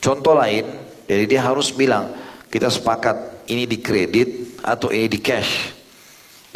Contoh 0.00 0.32
lain, 0.32 0.64
jadi 1.04 1.24
dia 1.28 1.44
harus 1.44 1.68
bilang, 1.68 2.16
kita 2.48 2.72
sepakat 2.72 3.44
ini 3.44 3.68
di 3.68 3.76
kredit 3.76 4.56
atau 4.64 4.88
ini 4.88 5.04
di 5.04 5.20
cash. 5.20 5.75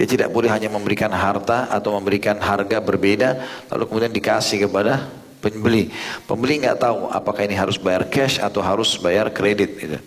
Dia 0.00 0.08
tidak 0.08 0.32
boleh 0.32 0.48
hanya 0.48 0.72
memberikan 0.72 1.12
harta 1.12 1.68
atau 1.68 1.92
memberikan 2.00 2.40
harga 2.40 2.80
berbeda 2.80 3.36
lalu 3.68 3.84
kemudian 3.84 4.08
dikasih 4.08 4.64
kepada 4.64 5.12
pembeli. 5.44 5.92
Pembeli 6.24 6.64
nggak 6.64 6.80
tahu 6.80 7.12
apakah 7.12 7.44
ini 7.44 7.52
harus 7.52 7.76
bayar 7.76 8.08
cash 8.08 8.40
atau 8.40 8.64
harus 8.64 8.96
bayar 8.96 9.28
kredit. 9.28 9.76
Gitu. 9.76 10.00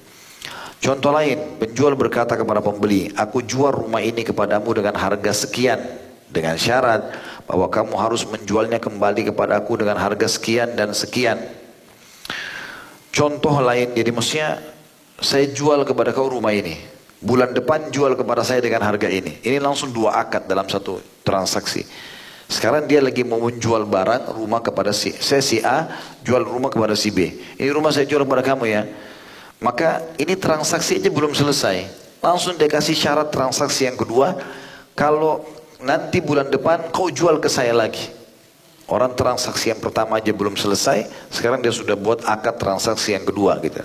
Contoh 0.81 1.13
lain, 1.13 1.61
penjual 1.61 1.93
berkata 1.93 2.33
kepada 2.33 2.57
pembeli, 2.57 3.13
aku 3.13 3.45
jual 3.45 3.69
rumah 3.69 4.01
ini 4.01 4.25
kepadamu 4.25 4.73
dengan 4.73 4.97
harga 4.97 5.45
sekian 5.45 5.77
dengan 6.25 6.57
syarat 6.57 7.13
bahwa 7.45 7.69
kamu 7.69 7.93
harus 7.93 8.25
menjualnya 8.25 8.81
kembali 8.81 9.29
kepadaku 9.29 9.77
dengan 9.77 10.01
harga 10.01 10.25
sekian 10.25 10.73
dan 10.73 10.89
sekian. 10.97 11.37
Contoh 13.13 13.61
lain, 13.61 13.93
jadi 13.93 14.09
maksudnya 14.09 14.57
saya 15.21 15.45
jual 15.53 15.85
kepada 15.85 16.09
kau 16.17 16.33
rumah 16.33 16.49
ini 16.49 16.92
bulan 17.23 17.55
depan 17.55 17.87
jual 17.89 18.13
kepada 18.19 18.43
saya 18.43 18.59
dengan 18.59 18.83
harga 18.83 19.07
ini. 19.07 19.39
Ini 19.39 19.63
langsung 19.63 19.95
dua 19.95 20.19
akad 20.19 20.45
dalam 20.45 20.67
satu 20.67 20.99
transaksi. 21.23 21.87
Sekarang 22.51 22.85
dia 22.85 22.99
lagi 22.99 23.23
mau 23.23 23.39
menjual 23.39 23.87
barang 23.87 24.35
rumah 24.35 24.59
kepada 24.59 24.91
si 24.91 25.15
saya 25.15 25.39
si 25.39 25.63
A 25.63 25.89
jual 26.21 26.43
rumah 26.43 26.69
kepada 26.69 26.93
si 26.93 27.09
B. 27.09 27.31
Ini 27.57 27.71
rumah 27.71 27.89
saya 27.95 28.05
jual 28.05 28.27
kepada 28.27 28.43
kamu 28.43 28.63
ya. 28.67 28.83
Maka 29.63 30.03
ini 30.19 30.35
transaksi 30.35 30.99
aja 30.99 31.07
belum 31.07 31.31
selesai. 31.31 31.87
Langsung 32.19 32.59
dia 32.59 32.67
kasih 32.67 32.93
syarat 32.93 33.31
transaksi 33.31 33.87
yang 33.87 33.95
kedua. 33.95 34.35
Kalau 34.93 35.47
nanti 35.79 36.19
bulan 36.19 36.51
depan 36.51 36.91
kau 36.91 37.07
jual 37.07 37.39
ke 37.39 37.47
saya 37.47 37.71
lagi. 37.71 38.11
Orang 38.83 39.15
transaksi 39.15 39.71
yang 39.71 39.79
pertama 39.79 40.19
aja 40.19 40.35
belum 40.35 40.59
selesai. 40.59 41.07
Sekarang 41.31 41.63
dia 41.63 41.71
sudah 41.71 41.95
buat 41.95 42.27
akad 42.27 42.59
transaksi 42.59 43.15
yang 43.15 43.23
kedua 43.23 43.55
gitu. 43.63 43.79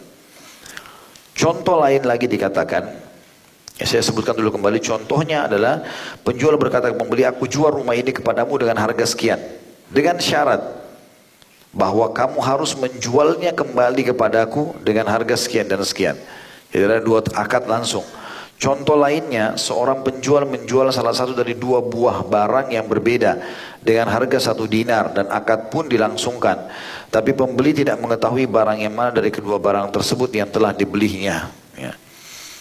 Contoh 1.38 1.78
lain 1.78 2.02
lagi 2.02 2.26
dikatakan, 2.26 3.07
ya 3.78 3.86
saya 3.86 4.02
sebutkan 4.02 4.34
dulu 4.34 4.58
kembali, 4.58 4.82
contohnya 4.82 5.46
adalah 5.46 5.86
penjual 6.26 6.58
berkata 6.58 6.90
membeli 6.90 7.24
aku 7.24 7.46
jual 7.46 7.70
rumah 7.70 7.94
ini 7.94 8.10
kepadamu 8.10 8.58
dengan 8.58 8.76
harga 8.82 9.06
sekian. 9.06 9.38
Dengan 9.88 10.20
syarat 10.20 10.60
bahwa 11.72 12.10
kamu 12.12 12.38
harus 12.42 12.76
menjualnya 12.76 13.56
kembali 13.56 14.12
kepadaku 14.12 14.76
dengan 14.84 15.08
harga 15.08 15.38
sekian 15.38 15.70
dan 15.70 15.80
sekian. 15.86 16.16
Jadi 16.68 16.82
ada 16.84 17.00
dua 17.00 17.24
akad 17.32 17.64
langsung. 17.64 18.04
Contoh 18.58 18.98
lainnya, 18.98 19.54
seorang 19.54 20.02
penjual 20.02 20.42
menjual 20.42 20.90
salah 20.90 21.14
satu 21.14 21.30
dari 21.30 21.54
dua 21.54 21.78
buah 21.78 22.26
barang 22.26 22.74
yang 22.74 22.90
berbeda 22.90 23.38
dengan 23.78 24.10
harga 24.10 24.50
satu 24.50 24.66
dinar 24.66 25.14
dan 25.14 25.30
akad 25.30 25.70
pun 25.70 25.86
dilangsungkan. 25.86 26.66
Tapi 27.06 27.38
pembeli 27.38 27.70
tidak 27.70 28.02
mengetahui 28.02 28.50
barang 28.50 28.82
yang 28.82 28.90
mana 28.90 29.14
dari 29.14 29.30
kedua 29.30 29.62
barang 29.62 29.94
tersebut 29.94 30.34
yang 30.34 30.50
telah 30.50 30.74
dibelinya. 30.74 31.46
Ya. 31.78 31.94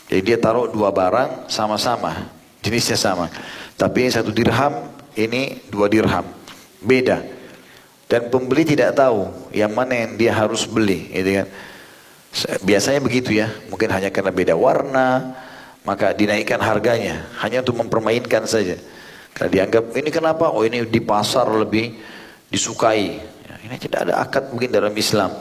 Jadi 0.07 0.21
dia 0.23 0.37
taruh 0.39 0.71
dua 0.71 0.89
barang 0.95 1.51
sama-sama, 1.51 2.31
jenisnya 2.63 2.95
sama. 2.95 3.27
Tapi 3.75 4.07
ini 4.07 4.11
satu 4.11 4.31
dirham, 4.31 4.87
ini 5.19 5.59
dua 5.67 5.91
dirham. 5.91 6.23
Beda. 6.79 7.19
Dan 8.07 8.31
pembeli 8.31 8.63
tidak 8.63 8.95
tahu 8.95 9.27
yang 9.51 9.75
mana 9.75 10.07
yang 10.07 10.15
dia 10.15 10.31
harus 10.31 10.63
beli. 10.63 11.11
Gitu 11.11 11.43
kan. 11.43 11.47
Biasanya 12.63 13.03
begitu 13.03 13.35
ya, 13.35 13.51
mungkin 13.67 13.91
hanya 13.91 14.07
karena 14.07 14.31
beda 14.31 14.55
warna, 14.55 15.35
maka 15.83 16.15
dinaikkan 16.15 16.59
harganya 16.63 17.27
hanya 17.43 17.59
untuk 17.63 17.79
mempermainkan 17.83 18.47
saja. 18.47 18.79
Karena 19.35 19.49
dianggap 19.51 19.91
ini 19.95 20.09
kenapa? 20.11 20.55
Oh 20.55 20.63
ini 20.63 20.87
di 20.87 21.03
pasar 21.03 21.51
lebih 21.51 21.95
disukai. 22.47 23.19
Ya, 23.21 23.55
ini 23.63 23.75
tidak 23.75 24.07
ada 24.07 24.23
akad 24.23 24.55
mungkin 24.55 24.71
dalam 24.71 24.95
Islam. 24.95 25.31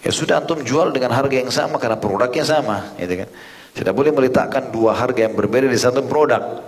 Ya 0.00 0.10
sudah 0.14 0.40
antum 0.40 0.62
jual 0.64 0.94
dengan 0.94 1.12
harga 1.12 1.36
yang 1.36 1.52
sama 1.52 1.76
karena 1.76 1.98
produknya 1.98 2.46
sama, 2.46 2.96
gitu 2.96 3.26
kan. 3.26 3.28
Tidak 3.70 3.94
boleh 3.94 4.10
meletakkan 4.10 4.68
dua 4.74 4.92
harga 4.94 5.26
yang 5.26 5.34
berbeda 5.34 5.70
di 5.70 5.78
satu 5.78 6.02
produk. 6.04 6.62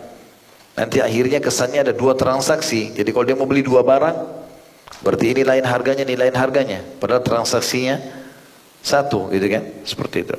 Nanti 0.72 1.02
akhirnya 1.04 1.42
kesannya 1.42 1.84
ada 1.90 1.92
dua 1.92 2.16
transaksi. 2.16 2.94
Jadi 2.94 3.10
kalau 3.12 3.24
dia 3.28 3.36
mau 3.36 3.44
beli 3.44 3.60
dua 3.60 3.84
barang, 3.84 4.16
berarti 5.04 5.36
ini 5.36 5.42
lain 5.44 5.66
harganya, 5.66 6.02
ini 6.06 6.16
lain 6.16 6.32
harganya. 6.32 6.80
Padahal 6.96 7.20
transaksinya 7.20 8.00
satu, 8.80 9.28
gitu 9.34 9.46
kan? 9.50 9.62
Seperti 9.84 10.24
itu. 10.24 10.36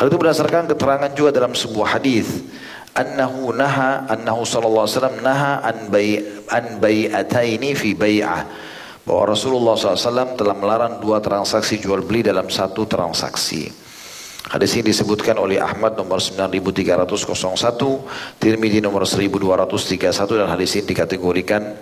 Hal 0.00 0.08
itu 0.08 0.16
berdasarkan 0.16 0.64
keterangan 0.64 1.12
juga 1.12 1.30
dalam 1.30 1.52
sebuah 1.52 2.00
hadis 2.00 2.26
annahu 2.96 3.54
naha 3.54 4.08
annahu 4.10 4.42
sallallahu 4.42 4.88
wasallam 4.88 5.16
naha 5.22 5.62
an 5.62 5.86
bay 5.92 7.06
an 7.12 7.30
fi 7.76 7.90
bai'ah 7.94 8.42
bahwa 9.00 9.32
Rasulullah 9.32 9.74
SAW 9.74 10.36
telah 10.36 10.54
melarang 10.54 11.00
dua 11.00 11.18
transaksi 11.18 11.80
jual 11.80 12.04
beli 12.04 12.20
dalam 12.20 12.46
satu 12.46 12.84
transaksi. 12.84 13.89
Hadis 14.48 14.72
ini 14.72 14.88
disebutkan 14.88 15.36
oleh 15.36 15.60
Ahmad 15.60 16.00
nomor 16.00 16.16
9301, 16.16 18.40
Tirmidzi 18.40 18.80
nomor 18.80 19.04
1231 19.04 20.40
dan 20.40 20.48
hadis 20.48 20.80
ini 20.80 20.88
dikategorikan 20.88 21.76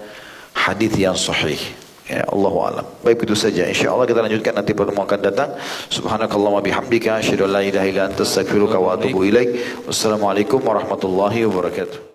hadis 0.59 0.90
yang 0.99 1.14
sahih. 1.14 1.87
Ya 2.09 2.25
Allah 2.25 2.55
alam. 2.73 2.87
Baik 3.05 3.29
itu 3.29 3.37
saja. 3.37 3.68
Insya 3.68 3.92
Allah 3.92 4.09
kita 4.09 4.25
lanjutkan 4.25 4.57
nanti 4.57 4.73
pertemuan 4.73 5.05
akan 5.05 5.21
datang. 5.21 5.53
Subhanakallah 5.92 6.57
wa 6.57 6.62
bihamdika. 6.64 7.21
Asyhadu 7.21 7.44
an 7.44 7.61
la 7.61 7.62
ilaha 7.62 7.85
illa 7.85 8.09
anta 8.09 8.25
astaghfiruka 8.25 8.81
wa 8.81 8.97
atubu 8.97 9.29
ilaik. 9.29 9.85
Wassalamualaikum 9.85 10.64
warahmatullahi 10.64 11.44
wabarakatuh. 11.44 12.08